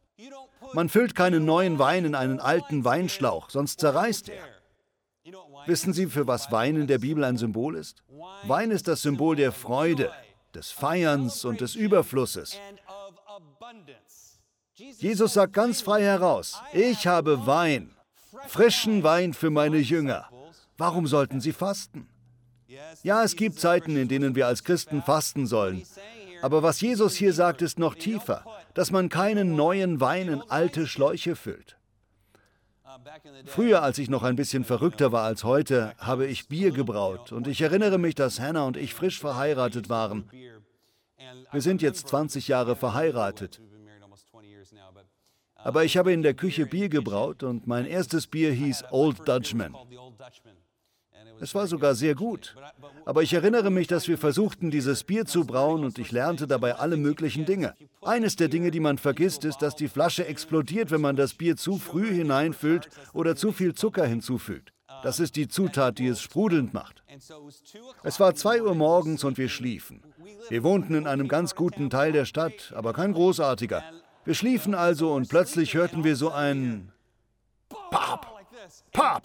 Man 0.72 0.88
füllt 0.88 1.14
keinen 1.14 1.44
neuen 1.44 1.78
Wein 1.78 2.04
in 2.04 2.14
einen 2.14 2.40
alten 2.40 2.84
Weinschlauch, 2.84 3.50
sonst 3.50 3.80
zerreißt 3.80 4.28
er. 4.30 4.42
Wissen 5.66 5.92
Sie, 5.92 6.06
für 6.06 6.26
was 6.26 6.52
Wein 6.52 6.76
in 6.76 6.86
der 6.86 6.98
Bibel 6.98 7.24
ein 7.24 7.36
Symbol 7.36 7.76
ist? 7.76 8.02
Wein 8.44 8.70
ist 8.70 8.88
das 8.88 9.02
Symbol 9.02 9.36
der 9.36 9.52
Freude, 9.52 10.10
des 10.54 10.70
Feierns 10.70 11.44
und 11.44 11.60
des 11.60 11.74
Überflusses. 11.74 12.58
Jesus 14.76 15.34
sagt 15.34 15.52
ganz 15.52 15.80
frei 15.82 16.02
heraus, 16.02 16.60
ich 16.72 17.06
habe 17.06 17.46
Wein, 17.46 17.90
frischen 18.48 19.04
Wein 19.04 19.32
für 19.32 19.50
meine 19.50 19.78
Jünger. 19.78 20.28
Warum 20.76 21.06
sollten 21.06 21.40
sie 21.40 21.52
fasten? 21.52 22.08
Ja, 23.04 23.22
es 23.22 23.36
gibt 23.36 23.60
Zeiten, 23.60 23.96
in 23.96 24.08
denen 24.08 24.34
wir 24.34 24.48
als 24.48 24.64
Christen 24.64 25.02
fasten 25.02 25.46
sollen. 25.46 25.84
Aber 26.42 26.64
was 26.64 26.80
Jesus 26.80 27.14
hier 27.14 27.32
sagt, 27.32 27.62
ist 27.62 27.78
noch 27.78 27.94
tiefer, 27.94 28.44
dass 28.74 28.90
man 28.90 29.08
keinen 29.08 29.54
neuen 29.54 30.00
Wein 30.00 30.28
in 30.28 30.42
alte 30.42 30.88
Schläuche 30.88 31.36
füllt. 31.36 31.76
Früher, 33.46 33.82
als 33.82 33.98
ich 33.98 34.10
noch 34.10 34.24
ein 34.24 34.36
bisschen 34.36 34.64
verrückter 34.64 35.12
war 35.12 35.22
als 35.22 35.44
heute, 35.44 35.94
habe 35.98 36.26
ich 36.26 36.48
Bier 36.48 36.72
gebraut 36.72 37.30
und 37.30 37.46
ich 37.46 37.60
erinnere 37.60 37.98
mich, 37.98 38.16
dass 38.16 38.40
Hannah 38.40 38.64
und 38.64 38.76
ich 38.76 38.92
frisch 38.92 39.20
verheiratet 39.20 39.88
waren. 39.88 40.28
Wir 41.52 41.62
sind 41.62 41.80
jetzt 41.80 42.08
20 42.08 42.48
Jahre 42.48 42.74
verheiratet. 42.74 43.60
Aber 45.64 45.84
ich 45.84 45.96
habe 45.96 46.12
in 46.12 46.22
der 46.22 46.34
Küche 46.34 46.66
Bier 46.66 46.88
gebraut 46.88 47.42
und 47.42 47.66
mein 47.66 47.86
erstes 47.86 48.26
Bier 48.26 48.52
hieß 48.52 48.84
Old 48.90 49.26
Dutchman. 49.26 49.74
Es 51.40 51.54
war 51.54 51.66
sogar 51.66 51.94
sehr 51.94 52.14
gut. 52.14 52.54
Aber 53.06 53.22
ich 53.22 53.32
erinnere 53.32 53.70
mich, 53.70 53.86
dass 53.86 54.06
wir 54.06 54.18
versuchten, 54.18 54.70
dieses 54.70 55.04
Bier 55.04 55.24
zu 55.24 55.44
brauen 55.44 55.84
und 55.84 55.98
ich 55.98 56.12
lernte 56.12 56.46
dabei 56.46 56.76
alle 56.76 56.96
möglichen 56.96 57.44
Dinge. 57.44 57.74
Eines 58.02 58.36
der 58.36 58.48
Dinge, 58.48 58.70
die 58.70 58.80
man 58.80 58.98
vergisst, 58.98 59.44
ist, 59.44 59.62
dass 59.62 59.74
die 59.74 59.88
Flasche 59.88 60.26
explodiert, 60.26 60.90
wenn 60.90 61.00
man 61.00 61.16
das 61.16 61.34
Bier 61.34 61.56
zu 61.56 61.78
früh 61.78 62.12
hineinfüllt 62.12 62.88
oder 63.12 63.34
zu 63.34 63.50
viel 63.50 63.74
Zucker 63.74 64.06
hinzufügt. 64.06 64.72
Das 65.02 65.18
ist 65.18 65.36
die 65.36 65.48
Zutat, 65.48 65.98
die 65.98 66.06
es 66.06 66.20
sprudelnd 66.20 66.72
macht. 66.72 67.02
Es 68.02 68.20
war 68.20 68.34
zwei 68.34 68.62
Uhr 68.62 68.74
morgens 68.74 69.24
und 69.24 69.38
wir 69.38 69.48
schliefen. 69.48 70.02
Wir 70.48 70.62
wohnten 70.62 70.94
in 70.94 71.06
einem 71.06 71.28
ganz 71.28 71.54
guten 71.54 71.90
Teil 71.90 72.12
der 72.12 72.26
Stadt, 72.26 72.72
aber 72.76 72.92
kein 72.92 73.12
großartiger. 73.12 73.82
Wir 74.24 74.34
schliefen 74.34 74.74
also 74.74 75.12
und 75.12 75.28
plötzlich 75.28 75.74
hörten 75.74 76.04
wir 76.04 76.16
so 76.16 76.30
ein 76.30 76.92
Pap, 77.90 78.26
Pap. 78.92 79.22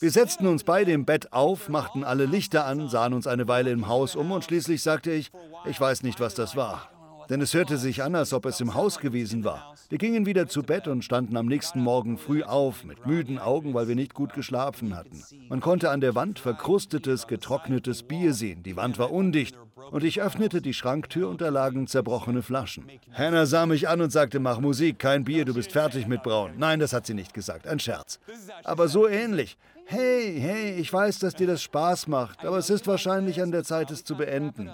Wir 0.00 0.10
setzten 0.10 0.46
uns 0.46 0.64
beide 0.64 0.92
im 0.92 1.04
Bett 1.04 1.32
auf, 1.32 1.68
machten 1.68 2.04
alle 2.04 2.24
Lichter 2.24 2.64
an, 2.64 2.88
sahen 2.88 3.12
uns 3.12 3.26
eine 3.26 3.48
Weile 3.48 3.70
im 3.70 3.88
Haus 3.88 4.16
um 4.16 4.32
und 4.32 4.44
schließlich 4.44 4.82
sagte 4.82 5.10
ich, 5.10 5.30
ich 5.64 5.80
weiß 5.80 6.02
nicht, 6.02 6.20
was 6.20 6.34
das 6.34 6.56
war 6.56 6.88
denn 7.30 7.40
es 7.40 7.54
hörte 7.54 7.76
sich 7.76 8.02
an, 8.02 8.14
als 8.14 8.32
ob 8.32 8.46
es 8.46 8.60
im 8.60 8.74
Haus 8.74 8.98
gewesen 8.98 9.44
war. 9.44 9.74
Wir 9.88 9.98
gingen 9.98 10.26
wieder 10.26 10.48
zu 10.48 10.62
Bett 10.62 10.88
und 10.88 11.04
standen 11.04 11.36
am 11.36 11.46
nächsten 11.46 11.80
Morgen 11.80 12.18
früh 12.18 12.42
auf, 12.42 12.84
mit 12.84 13.06
müden 13.06 13.38
Augen, 13.38 13.74
weil 13.74 13.88
wir 13.88 13.94
nicht 13.94 14.14
gut 14.14 14.32
geschlafen 14.32 14.96
hatten. 14.96 15.22
Man 15.48 15.60
konnte 15.60 15.90
an 15.90 16.00
der 16.00 16.14
Wand 16.14 16.38
verkrustetes, 16.38 17.26
getrocknetes 17.26 18.02
Bier 18.02 18.34
sehen. 18.34 18.62
Die 18.62 18.76
Wand 18.76 18.98
war 18.98 19.12
undicht. 19.12 19.56
Und 19.90 20.04
ich 20.04 20.20
öffnete 20.20 20.60
die 20.60 20.74
Schranktür 20.74 21.28
und 21.28 21.40
da 21.40 21.48
lagen 21.48 21.86
zerbrochene 21.86 22.42
Flaschen. 22.42 22.84
Hannah 23.12 23.46
sah 23.46 23.64
mich 23.64 23.88
an 23.88 24.02
und 24.02 24.10
sagte, 24.10 24.38
mach 24.38 24.60
Musik, 24.60 24.98
kein 24.98 25.24
Bier, 25.24 25.44
du 25.44 25.54
bist 25.54 25.72
fertig 25.72 26.06
mit 26.06 26.22
Braun. 26.22 26.52
Nein, 26.58 26.80
das 26.80 26.92
hat 26.92 27.06
sie 27.06 27.14
nicht 27.14 27.32
gesagt, 27.32 27.66
ein 27.66 27.78
Scherz. 27.78 28.18
Aber 28.64 28.88
so 28.88 29.08
ähnlich. 29.08 29.56
Hey, 29.86 30.38
hey, 30.38 30.72
ich 30.74 30.92
weiß, 30.92 31.20
dass 31.20 31.34
dir 31.34 31.46
das 31.46 31.62
Spaß 31.62 32.08
macht, 32.08 32.44
aber 32.44 32.58
es 32.58 32.68
ist 32.68 32.86
wahrscheinlich 32.86 33.40
an 33.40 33.52
der 33.52 33.64
Zeit, 33.64 33.90
es 33.90 34.04
zu 34.04 34.16
beenden. 34.16 34.70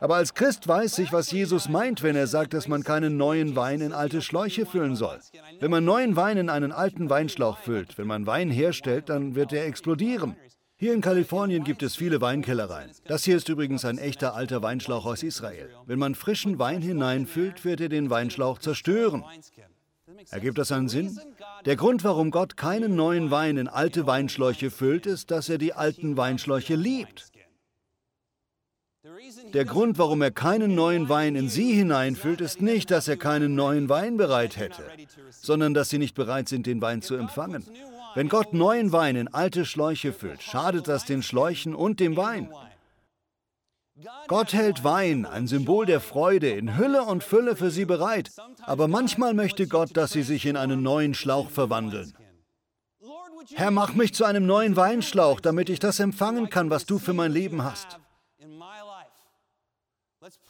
Aber 0.00 0.16
als 0.16 0.32
Christ 0.34 0.66
weiß 0.66 0.98
ich, 0.98 1.12
was 1.12 1.30
Jesus 1.30 1.68
meint, 1.68 2.02
wenn 2.02 2.16
er 2.16 2.26
sagt, 2.26 2.54
dass 2.54 2.68
man 2.68 2.82
keinen 2.82 3.18
neuen 3.18 3.54
Wein 3.54 3.82
in 3.82 3.92
alte 3.92 4.22
Schläuche 4.22 4.64
füllen 4.64 4.96
soll. 4.96 5.18
Wenn 5.60 5.70
man 5.70 5.84
neuen 5.84 6.16
Wein 6.16 6.38
in 6.38 6.48
einen 6.48 6.72
alten 6.72 7.10
Weinschlauch 7.10 7.58
füllt, 7.58 7.98
wenn 7.98 8.06
man 8.06 8.26
Wein 8.26 8.50
herstellt, 8.50 9.10
dann 9.10 9.34
wird 9.34 9.52
er 9.52 9.66
explodieren. 9.66 10.36
Hier 10.76 10.94
in 10.94 11.02
Kalifornien 11.02 11.62
gibt 11.62 11.82
es 11.82 11.94
viele 11.94 12.22
Weinkellereien. 12.22 12.90
Das 13.04 13.24
hier 13.24 13.36
ist 13.36 13.50
übrigens 13.50 13.84
ein 13.84 13.98
echter 13.98 14.34
alter 14.34 14.62
Weinschlauch 14.62 15.04
aus 15.04 15.22
Israel. 15.22 15.68
Wenn 15.84 15.98
man 15.98 16.14
frischen 16.14 16.58
Wein 16.58 16.80
hineinfüllt, 16.80 17.66
wird 17.66 17.82
er 17.82 17.90
den 17.90 18.08
Weinschlauch 18.08 18.58
zerstören. 18.58 19.22
Ergibt 20.30 20.56
das 20.56 20.72
einen 20.72 20.88
Sinn? 20.88 21.20
Der 21.66 21.76
Grund, 21.76 22.02
warum 22.04 22.30
Gott 22.30 22.56
keinen 22.56 22.96
neuen 22.96 23.30
Wein 23.30 23.58
in 23.58 23.68
alte 23.68 24.06
Weinschläuche 24.06 24.70
füllt, 24.70 25.04
ist, 25.04 25.30
dass 25.30 25.50
er 25.50 25.58
die 25.58 25.74
alten 25.74 26.16
Weinschläuche 26.16 26.76
liebt. 26.76 27.30
Der 29.52 29.64
Grund, 29.64 29.98
warum 29.98 30.22
er 30.22 30.30
keinen 30.30 30.74
neuen 30.74 31.08
Wein 31.08 31.34
in 31.34 31.48
sie 31.48 31.72
hineinfüllt, 31.72 32.40
ist 32.40 32.62
nicht, 32.62 32.90
dass 32.90 33.08
er 33.08 33.16
keinen 33.16 33.54
neuen 33.54 33.88
Wein 33.88 34.16
bereit 34.16 34.56
hätte, 34.56 34.84
sondern 35.30 35.74
dass 35.74 35.88
sie 35.88 35.98
nicht 35.98 36.14
bereit 36.14 36.48
sind, 36.48 36.66
den 36.66 36.80
Wein 36.80 37.02
zu 37.02 37.16
empfangen. 37.16 37.64
Wenn 38.14 38.28
Gott 38.28 38.52
neuen 38.52 38.92
Wein 38.92 39.16
in 39.16 39.28
alte 39.28 39.64
Schläuche 39.64 40.12
füllt, 40.12 40.42
schadet 40.42 40.88
das 40.88 41.04
den 41.04 41.22
Schläuchen 41.22 41.74
und 41.74 42.00
dem 42.00 42.16
Wein. 42.16 42.50
Gott 44.28 44.52
hält 44.52 44.82
Wein, 44.84 45.26
ein 45.26 45.46
Symbol 45.46 45.86
der 45.86 46.00
Freude, 46.00 46.50
in 46.50 46.78
Hülle 46.78 47.02
und 47.02 47.22
Fülle 47.22 47.54
für 47.56 47.70
sie 47.70 47.84
bereit. 47.84 48.30
Aber 48.62 48.88
manchmal 48.88 49.34
möchte 49.34 49.66
Gott, 49.66 49.96
dass 49.96 50.12
sie 50.12 50.22
sich 50.22 50.46
in 50.46 50.56
einen 50.56 50.82
neuen 50.82 51.14
Schlauch 51.14 51.50
verwandeln. 51.50 52.14
Herr, 53.54 53.70
mach 53.70 53.94
mich 53.94 54.14
zu 54.14 54.24
einem 54.24 54.46
neuen 54.46 54.76
Weinschlauch, 54.76 55.40
damit 55.40 55.68
ich 55.68 55.78
das 55.78 56.00
empfangen 56.00 56.50
kann, 56.50 56.70
was 56.70 56.86
du 56.86 56.98
für 56.98 57.12
mein 57.12 57.32
Leben 57.32 57.64
hast. 57.64 57.98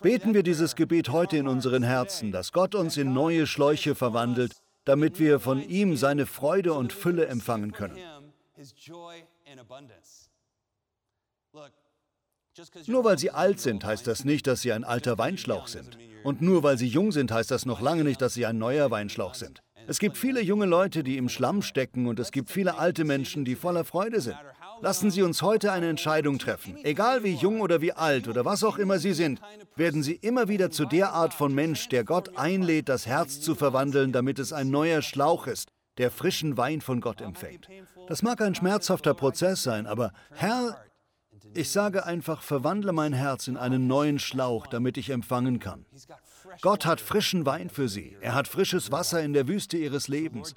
Beten 0.00 0.34
wir 0.34 0.42
dieses 0.42 0.74
Gebet 0.74 1.10
heute 1.10 1.36
in 1.36 1.46
unseren 1.46 1.82
Herzen, 1.82 2.32
dass 2.32 2.52
Gott 2.52 2.74
uns 2.74 2.96
in 2.96 3.12
neue 3.12 3.46
Schläuche 3.46 3.94
verwandelt, 3.94 4.56
damit 4.84 5.18
wir 5.20 5.38
von 5.38 5.62
ihm 5.62 5.96
seine 5.96 6.26
Freude 6.26 6.72
und 6.72 6.92
Fülle 6.92 7.26
empfangen 7.26 7.72
können. 7.72 7.98
Nur 12.86 13.04
weil 13.04 13.18
sie 13.18 13.30
alt 13.30 13.60
sind, 13.60 13.84
heißt 13.84 14.06
das 14.06 14.24
nicht, 14.24 14.46
dass 14.46 14.62
sie 14.62 14.72
ein 14.72 14.84
alter 14.84 15.18
Weinschlauch 15.18 15.68
sind. 15.68 15.98
Und 16.24 16.42
nur 16.42 16.62
weil 16.62 16.76
sie 16.76 16.88
jung 16.88 17.12
sind, 17.12 17.30
heißt 17.30 17.50
das 17.50 17.64
noch 17.64 17.80
lange 17.80 18.04
nicht, 18.04 18.20
dass 18.20 18.34
sie 18.34 18.46
ein 18.46 18.58
neuer 18.58 18.90
Weinschlauch 18.90 19.34
sind. 19.34 19.62
Es 19.86 19.98
gibt 19.98 20.18
viele 20.18 20.42
junge 20.42 20.66
Leute, 20.66 21.02
die 21.02 21.16
im 21.16 21.28
Schlamm 21.28 21.62
stecken 21.62 22.06
und 22.06 22.18
es 22.18 22.32
gibt 22.32 22.50
viele 22.50 22.76
alte 22.78 23.04
Menschen, 23.04 23.44
die 23.44 23.54
voller 23.54 23.84
Freude 23.84 24.20
sind. 24.20 24.36
Lassen 24.82 25.10
Sie 25.10 25.22
uns 25.22 25.42
heute 25.42 25.72
eine 25.72 25.88
Entscheidung 25.88 26.38
treffen. 26.38 26.76
Egal 26.84 27.22
wie 27.22 27.34
jung 27.34 27.60
oder 27.60 27.80
wie 27.80 27.92
alt 27.92 28.28
oder 28.28 28.44
was 28.44 28.64
auch 28.64 28.78
immer 28.78 28.98
Sie 28.98 29.12
sind, 29.12 29.40
werden 29.76 30.02
Sie 30.02 30.14
immer 30.14 30.48
wieder 30.48 30.70
zu 30.70 30.86
der 30.86 31.12
Art 31.12 31.34
von 31.34 31.54
Mensch, 31.54 31.88
der 31.88 32.04
Gott 32.04 32.36
einlädt, 32.38 32.88
das 32.88 33.06
Herz 33.06 33.40
zu 33.40 33.54
verwandeln, 33.54 34.12
damit 34.12 34.38
es 34.38 34.52
ein 34.52 34.70
neuer 34.70 35.02
Schlauch 35.02 35.46
ist, 35.46 35.70
der 35.98 36.10
frischen 36.10 36.56
Wein 36.56 36.80
von 36.80 37.00
Gott 37.00 37.20
empfängt. 37.20 37.68
Das 38.08 38.22
mag 38.22 38.40
ein 38.40 38.54
schmerzhafter 38.54 39.14
Prozess 39.14 39.62
sein, 39.62 39.86
aber 39.86 40.12
Herr, 40.32 40.82
ich 41.54 41.70
sage 41.70 42.06
einfach, 42.06 42.42
verwandle 42.42 42.92
mein 42.92 43.12
Herz 43.12 43.48
in 43.48 43.56
einen 43.56 43.86
neuen 43.86 44.18
Schlauch, 44.18 44.66
damit 44.66 44.96
ich 44.96 45.10
empfangen 45.10 45.58
kann. 45.58 45.84
Gott 46.62 46.86
hat 46.86 47.00
frischen 47.00 47.44
Wein 47.46 47.70
für 47.70 47.88
Sie. 47.88 48.16
Er 48.20 48.34
hat 48.34 48.48
frisches 48.48 48.90
Wasser 48.90 49.22
in 49.22 49.32
der 49.32 49.46
Wüste 49.46 49.76
Ihres 49.76 50.08
Lebens. 50.08 50.54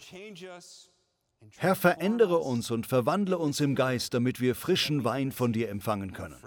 Herr, 1.57 1.75
verändere 1.75 2.39
uns 2.39 2.71
und 2.71 2.87
verwandle 2.87 3.37
uns 3.37 3.59
im 3.59 3.75
Geist, 3.75 4.13
damit 4.13 4.39
wir 4.39 4.55
frischen 4.55 5.03
Wein 5.03 5.31
von 5.31 5.53
dir 5.53 5.69
empfangen 5.69 6.13
können. 6.13 6.37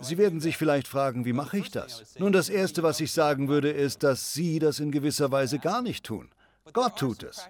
Sie 0.00 0.18
werden 0.18 0.40
sich 0.40 0.56
vielleicht 0.56 0.88
fragen, 0.88 1.24
wie 1.24 1.32
mache 1.32 1.58
ich 1.58 1.70
das? 1.70 2.18
Nun, 2.18 2.32
das 2.32 2.48
Erste, 2.48 2.82
was 2.82 3.00
ich 3.00 3.12
sagen 3.12 3.48
würde, 3.48 3.70
ist, 3.70 4.02
dass 4.02 4.32
Sie 4.32 4.58
das 4.58 4.80
in 4.80 4.90
gewisser 4.90 5.30
Weise 5.30 5.58
gar 5.58 5.82
nicht 5.82 6.04
tun. 6.04 6.30
Gott 6.72 6.96
tut 6.98 7.22
es. 7.22 7.46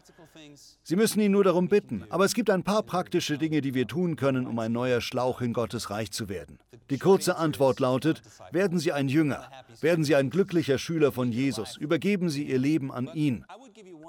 Sie 0.83 0.97
müssen 0.97 1.21
ihn 1.21 1.33
nur 1.33 1.45
darum 1.45 1.69
bitten. 1.69 2.05
Aber 2.11 2.25
es 2.25 2.35
gibt 2.35 2.51
ein 2.51 2.65
paar 2.65 2.83
praktische 2.83 3.39
Dinge, 3.39 3.61
die 3.61 3.73
wir 3.73 3.87
tun 3.87 4.17
können, 4.17 4.47
um 4.47 4.59
ein 4.59 4.73
neuer 4.73 5.01
Schlauch 5.01 5.41
in 5.41 5.53
Gottes 5.53 5.89
Reich 5.91 6.11
zu 6.11 6.29
werden. 6.29 6.59
Die 6.91 6.99
kurze 6.99 7.37
Antwort 7.37 7.81
lautet, 7.81 8.23
werden 8.51 8.79
Sie 8.79 8.93
ein 8.93 9.09
Jünger, 9.09 9.49
werden 9.81 10.05
Sie 10.05 10.17
ein 10.17 10.31
glücklicher 10.31 10.79
Schüler 10.79 11.13
von 11.13 11.33
Jesus, 11.33 11.77
übergeben 11.77 12.29
Sie 12.29 12.45
Ihr 12.45 12.59
Leben 12.59 12.93
an 12.93 13.09
ihn. 13.15 13.45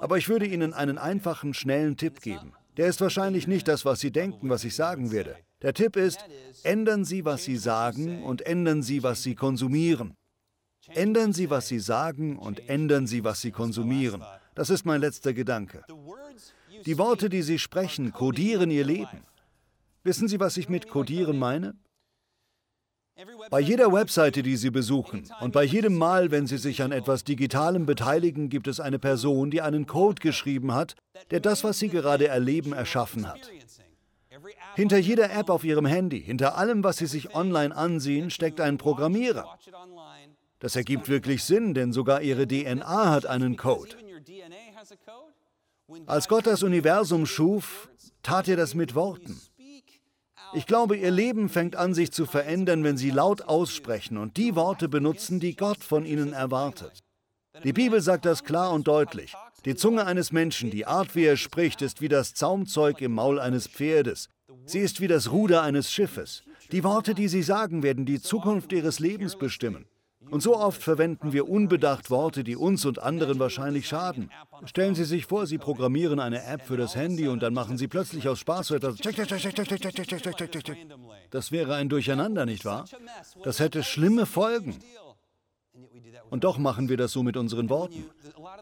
Aber 0.00 0.18
ich 0.18 0.28
würde 0.28 0.46
Ihnen 0.46 0.74
einen 0.74 0.98
einfachen, 0.98 1.54
schnellen 1.54 1.96
Tipp 1.96 2.20
geben. 2.20 2.52
Der 2.76 2.88
ist 2.88 3.00
wahrscheinlich 3.00 3.46
nicht 3.46 3.68
das, 3.68 3.84
was 3.84 4.00
Sie 4.00 4.10
denken, 4.10 4.50
was 4.50 4.64
ich 4.64 4.74
sagen 4.74 5.12
werde. 5.12 5.36
Der 5.62 5.72
Tipp 5.72 5.96
ist, 5.96 6.18
ändern 6.64 7.04
Sie, 7.04 7.24
was 7.24 7.44
Sie 7.44 7.56
sagen 7.56 8.22
und 8.22 8.42
ändern 8.42 8.82
Sie, 8.82 9.02
was 9.02 9.22
Sie 9.22 9.34
konsumieren. 9.34 10.14
Ändern 10.88 11.32
Sie, 11.32 11.48
was 11.48 11.68
Sie 11.68 11.78
sagen 11.78 12.36
und 12.36 12.68
ändern 12.68 13.06
Sie, 13.06 13.24
was 13.24 13.40
Sie 13.40 13.52
konsumieren. 13.52 14.22
Das 14.56 14.70
ist 14.70 14.86
mein 14.86 15.02
letzter 15.02 15.34
Gedanke. 15.34 15.84
Die 16.86 16.98
Worte, 16.98 17.28
die 17.28 17.42
Sie 17.42 17.58
sprechen, 17.58 18.12
kodieren 18.12 18.70
Ihr 18.70 18.84
Leben. 18.84 19.22
Wissen 20.02 20.28
Sie, 20.28 20.40
was 20.40 20.56
ich 20.56 20.68
mit 20.68 20.88
kodieren 20.88 21.38
meine? 21.38 21.74
Bei 23.50 23.60
jeder 23.60 23.92
Webseite, 23.92 24.42
die 24.42 24.56
Sie 24.56 24.70
besuchen 24.70 25.30
und 25.40 25.52
bei 25.52 25.62
jedem 25.62 25.96
Mal, 25.96 26.30
wenn 26.30 26.46
Sie 26.46 26.56
sich 26.56 26.82
an 26.82 26.92
etwas 26.92 27.24
Digitalem 27.24 27.84
beteiligen, 27.84 28.48
gibt 28.48 28.66
es 28.66 28.80
eine 28.80 28.98
Person, 28.98 29.50
die 29.50 29.60
einen 29.60 29.86
Code 29.86 30.20
geschrieben 30.20 30.72
hat, 30.72 30.96
der 31.30 31.40
das, 31.40 31.62
was 31.62 31.78
Sie 31.78 31.88
gerade 31.88 32.28
erleben, 32.28 32.72
erschaffen 32.72 33.28
hat. 33.28 33.50
Hinter 34.74 34.98
jeder 34.98 35.30
App 35.32 35.50
auf 35.50 35.64
Ihrem 35.64 35.86
Handy, 35.86 36.20
hinter 36.22 36.56
allem, 36.56 36.82
was 36.82 36.96
Sie 36.96 37.06
sich 37.06 37.34
online 37.34 37.76
ansehen, 37.76 38.30
steckt 38.30 38.60
ein 38.60 38.78
Programmierer. 38.78 39.58
Das 40.60 40.76
ergibt 40.76 41.08
wirklich 41.08 41.44
Sinn, 41.44 41.74
denn 41.74 41.92
sogar 41.92 42.22
Ihre 42.22 42.46
DNA 42.46 43.10
hat 43.10 43.26
einen 43.26 43.56
Code. 43.56 43.96
Als 46.06 46.28
Gott 46.28 46.46
das 46.46 46.62
Universum 46.62 47.26
schuf, 47.26 47.88
tat 48.22 48.48
er 48.48 48.56
das 48.56 48.74
mit 48.74 48.94
Worten. 48.94 49.40
Ich 50.54 50.66
glaube, 50.66 50.96
ihr 50.96 51.10
Leben 51.10 51.48
fängt 51.48 51.76
an, 51.76 51.94
sich 51.94 52.12
zu 52.12 52.26
verändern, 52.26 52.82
wenn 52.84 52.96
sie 52.96 53.10
laut 53.10 53.42
aussprechen 53.42 54.16
und 54.16 54.36
die 54.36 54.54
Worte 54.54 54.88
benutzen, 54.88 55.40
die 55.40 55.54
Gott 55.56 55.82
von 55.84 56.06
ihnen 56.06 56.32
erwartet. 56.32 57.02
Die 57.64 57.72
Bibel 57.72 58.00
sagt 58.00 58.24
das 58.24 58.44
klar 58.44 58.72
und 58.72 58.86
deutlich. 58.86 59.34
Die 59.64 59.74
Zunge 59.74 60.06
eines 60.06 60.32
Menschen, 60.32 60.70
die 60.70 60.86
Art, 60.86 61.14
wie 61.14 61.24
er 61.24 61.36
spricht, 61.36 61.82
ist 61.82 62.00
wie 62.00 62.08
das 62.08 62.34
Zaumzeug 62.34 63.00
im 63.00 63.12
Maul 63.12 63.40
eines 63.40 63.66
Pferdes. 63.66 64.28
Sie 64.64 64.80
ist 64.80 65.00
wie 65.00 65.08
das 65.08 65.30
Ruder 65.30 65.62
eines 65.62 65.90
Schiffes. 65.90 66.42
Die 66.72 66.84
Worte, 66.84 67.14
die 67.14 67.28
sie 67.28 67.42
sagen, 67.42 67.82
werden 67.82 68.06
die 68.06 68.20
Zukunft 68.20 68.72
ihres 68.72 68.98
Lebens 68.98 69.36
bestimmen. 69.36 69.86
Und 70.30 70.42
so 70.42 70.56
oft 70.56 70.82
verwenden 70.82 71.32
wir 71.32 71.48
unbedacht 71.48 72.10
Worte, 72.10 72.44
die 72.44 72.56
uns 72.56 72.84
und 72.84 72.98
anderen 72.98 73.38
wahrscheinlich 73.38 73.86
schaden. 73.86 74.30
Stellen 74.64 74.94
Sie 74.94 75.04
sich 75.04 75.26
vor, 75.26 75.46
Sie 75.46 75.58
programmieren 75.58 76.20
eine 76.20 76.44
App 76.44 76.62
für 76.62 76.76
das 76.76 76.96
Handy 76.96 77.28
und 77.28 77.42
dann 77.42 77.54
machen 77.54 77.78
Sie 77.78 77.88
plötzlich 77.88 78.28
aus 78.28 78.38
Spaß 78.40 78.68
so 78.68 78.74
etwas. 78.74 78.96
Das 81.30 81.52
wäre 81.52 81.74
ein 81.74 81.88
Durcheinander, 81.88 82.46
nicht 82.46 82.64
wahr? 82.64 82.86
Das 83.44 83.60
hätte 83.60 83.82
schlimme 83.82 84.26
Folgen. 84.26 84.76
Und 86.30 86.44
doch 86.44 86.58
machen 86.58 86.88
wir 86.88 86.96
das 86.96 87.12
so 87.12 87.22
mit 87.22 87.36
unseren 87.36 87.68
Worten. 87.68 88.04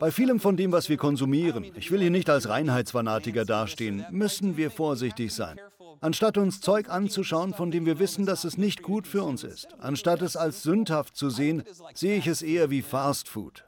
Bei 0.00 0.10
vielem 0.10 0.40
von 0.40 0.56
dem, 0.56 0.72
was 0.72 0.88
wir 0.88 0.96
konsumieren, 0.96 1.64
ich 1.76 1.90
will 1.90 2.00
hier 2.00 2.10
nicht 2.10 2.28
als 2.28 2.48
Reinheitsfanatiker 2.48 3.44
dastehen, 3.44 4.04
müssen 4.10 4.56
wir 4.56 4.70
vorsichtig 4.70 5.32
sein. 5.32 5.58
Anstatt 6.04 6.36
uns 6.36 6.60
Zeug 6.60 6.90
anzuschauen, 6.90 7.54
von 7.54 7.70
dem 7.70 7.86
wir 7.86 7.98
wissen, 7.98 8.26
dass 8.26 8.44
es 8.44 8.58
nicht 8.58 8.82
gut 8.82 9.06
für 9.06 9.22
uns 9.22 9.42
ist, 9.42 9.68
anstatt 9.78 10.20
es 10.20 10.36
als 10.36 10.62
sündhaft 10.62 11.16
zu 11.16 11.30
sehen, 11.30 11.62
sehe 11.94 12.18
ich 12.18 12.26
es 12.26 12.42
eher 12.42 12.68
wie 12.68 12.82
Fast 12.82 13.26
Food. 13.26 13.64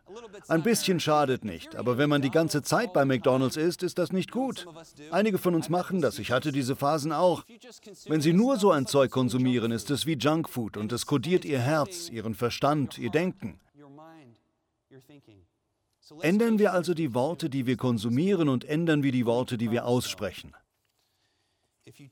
Ein 0.46 0.62
bisschen 0.62 1.00
schadet 1.00 1.46
nicht, 1.46 1.76
aber 1.76 1.96
wenn 1.96 2.10
man 2.10 2.20
die 2.20 2.30
ganze 2.30 2.60
Zeit 2.60 2.92
bei 2.92 3.06
McDonald's 3.06 3.56
ist, 3.56 3.82
ist 3.82 3.96
das 3.96 4.12
nicht 4.12 4.32
gut. 4.32 4.66
Einige 5.10 5.38
von 5.38 5.54
uns 5.54 5.70
machen 5.70 6.02
das, 6.02 6.18
ich 6.18 6.30
hatte 6.30 6.52
diese 6.52 6.76
Phasen 6.76 7.10
auch. 7.10 7.42
Wenn 8.04 8.20
sie 8.20 8.34
nur 8.34 8.58
so 8.58 8.70
ein 8.70 8.84
Zeug 8.84 9.10
konsumieren, 9.10 9.72
ist 9.72 9.90
es 9.90 10.04
wie 10.04 10.18
Junkfood 10.18 10.76
und 10.76 10.92
es 10.92 11.06
kodiert 11.06 11.46
ihr 11.46 11.60
Herz, 11.60 12.10
ihren 12.10 12.34
Verstand, 12.34 12.98
ihr 12.98 13.10
Denken. 13.10 13.58
Ändern 16.20 16.58
wir 16.58 16.74
also 16.74 16.92
die 16.92 17.14
Worte, 17.14 17.48
die 17.48 17.64
wir 17.64 17.78
konsumieren 17.78 18.50
und 18.50 18.66
ändern 18.66 19.02
wir 19.02 19.12
die 19.12 19.24
Worte, 19.24 19.56
die 19.56 19.70
wir 19.70 19.86
aussprechen. 19.86 20.52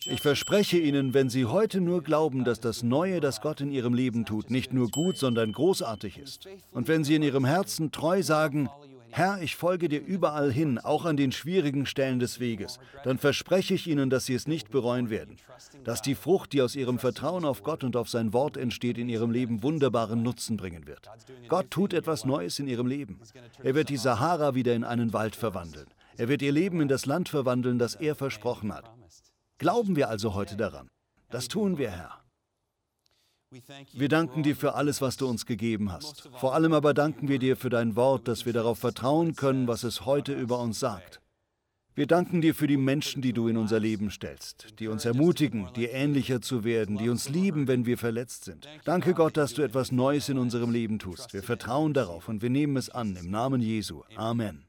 Ich 0.06 0.20
verspreche 0.20 0.78
Ihnen, 0.78 1.14
wenn 1.14 1.28
Sie 1.28 1.46
heute 1.46 1.80
nur 1.80 2.02
glauben, 2.02 2.44
dass 2.44 2.60
das 2.60 2.84
Neue, 2.84 3.20
das 3.20 3.40
Gott 3.40 3.60
in 3.60 3.72
Ihrem 3.72 3.92
Leben 3.92 4.24
tut, 4.24 4.48
nicht 4.50 4.72
nur 4.72 4.88
gut, 4.88 5.16
sondern 5.16 5.50
großartig 5.52 6.18
ist, 6.18 6.48
und 6.70 6.86
wenn 6.86 7.02
Sie 7.02 7.16
in 7.16 7.22
Ihrem 7.22 7.44
Herzen 7.44 7.90
treu 7.90 8.22
sagen, 8.22 8.68
Herr, 9.10 9.40
ich 9.42 9.54
folge 9.54 9.88
dir 9.88 10.00
überall 10.04 10.52
hin, 10.52 10.78
auch 10.78 11.04
an 11.04 11.16
den 11.16 11.30
schwierigen 11.30 11.86
Stellen 11.86 12.18
des 12.18 12.40
Weges, 12.40 12.80
dann 13.04 13.18
verspreche 13.18 13.74
ich 13.74 13.86
Ihnen, 13.86 14.10
dass 14.10 14.26
Sie 14.26 14.34
es 14.34 14.48
nicht 14.48 14.70
bereuen 14.70 15.10
werden, 15.10 15.36
dass 15.84 16.02
die 16.02 16.16
Frucht, 16.16 16.52
die 16.52 16.62
aus 16.62 16.74
Ihrem 16.74 16.98
Vertrauen 16.98 17.44
auf 17.44 17.62
Gott 17.62 17.84
und 17.84 17.96
auf 17.96 18.08
sein 18.08 18.32
Wort 18.32 18.56
entsteht, 18.56 18.98
in 18.98 19.08
Ihrem 19.08 19.30
Leben 19.30 19.62
wunderbaren 19.62 20.22
Nutzen 20.22 20.56
bringen 20.56 20.86
wird. 20.86 21.08
Gott 21.48 21.70
tut 21.70 21.94
etwas 21.94 22.24
Neues 22.24 22.58
in 22.58 22.66
Ihrem 22.66 22.86
Leben. 22.86 23.20
Er 23.62 23.74
wird 23.74 23.88
die 23.88 23.96
Sahara 23.96 24.54
wieder 24.54 24.74
in 24.74 24.84
einen 24.84 25.12
Wald 25.12 25.36
verwandeln. 25.36 25.86
Er 26.16 26.28
wird 26.28 26.42
Ihr 26.42 26.52
Leben 26.52 26.80
in 26.80 26.88
das 26.88 27.06
Land 27.06 27.28
verwandeln, 27.28 27.78
das 27.78 27.96
er 27.96 28.14
versprochen 28.14 28.72
hat. 28.72 28.90
Glauben 29.64 29.96
wir 29.96 30.10
also 30.10 30.34
heute 30.34 30.58
daran? 30.58 30.90
Das 31.30 31.48
tun 31.48 31.78
wir, 31.78 31.90
Herr. 31.90 32.22
Wir 33.94 34.10
danken 34.10 34.42
dir 34.42 34.56
für 34.56 34.74
alles, 34.74 35.00
was 35.00 35.16
du 35.16 35.26
uns 35.26 35.46
gegeben 35.46 35.90
hast. 35.90 36.28
Vor 36.34 36.52
allem 36.52 36.74
aber 36.74 36.92
danken 36.92 37.28
wir 37.28 37.38
dir 37.38 37.56
für 37.56 37.70
dein 37.70 37.96
Wort, 37.96 38.28
dass 38.28 38.44
wir 38.44 38.52
darauf 38.52 38.78
vertrauen 38.78 39.36
können, 39.36 39.66
was 39.66 39.82
es 39.82 40.04
heute 40.04 40.34
über 40.34 40.58
uns 40.58 40.80
sagt. 40.80 41.22
Wir 41.94 42.06
danken 42.06 42.42
dir 42.42 42.54
für 42.54 42.66
die 42.66 42.76
Menschen, 42.76 43.22
die 43.22 43.32
du 43.32 43.48
in 43.48 43.56
unser 43.56 43.80
Leben 43.80 44.10
stellst, 44.10 44.78
die 44.80 44.88
uns 44.88 45.06
ermutigen, 45.06 45.72
dir 45.74 45.92
ähnlicher 45.92 46.42
zu 46.42 46.64
werden, 46.64 46.98
die 46.98 47.08
uns 47.08 47.30
lieben, 47.30 47.66
wenn 47.66 47.86
wir 47.86 47.96
verletzt 47.96 48.44
sind. 48.44 48.68
Danke 48.84 49.14
Gott, 49.14 49.38
dass 49.38 49.54
du 49.54 49.62
etwas 49.62 49.92
Neues 49.92 50.28
in 50.28 50.36
unserem 50.36 50.72
Leben 50.72 50.98
tust. 50.98 51.32
Wir 51.32 51.42
vertrauen 51.42 51.94
darauf 51.94 52.28
und 52.28 52.42
wir 52.42 52.50
nehmen 52.50 52.76
es 52.76 52.90
an 52.90 53.16
im 53.16 53.30
Namen 53.30 53.62
Jesu. 53.62 54.02
Amen. 54.14 54.66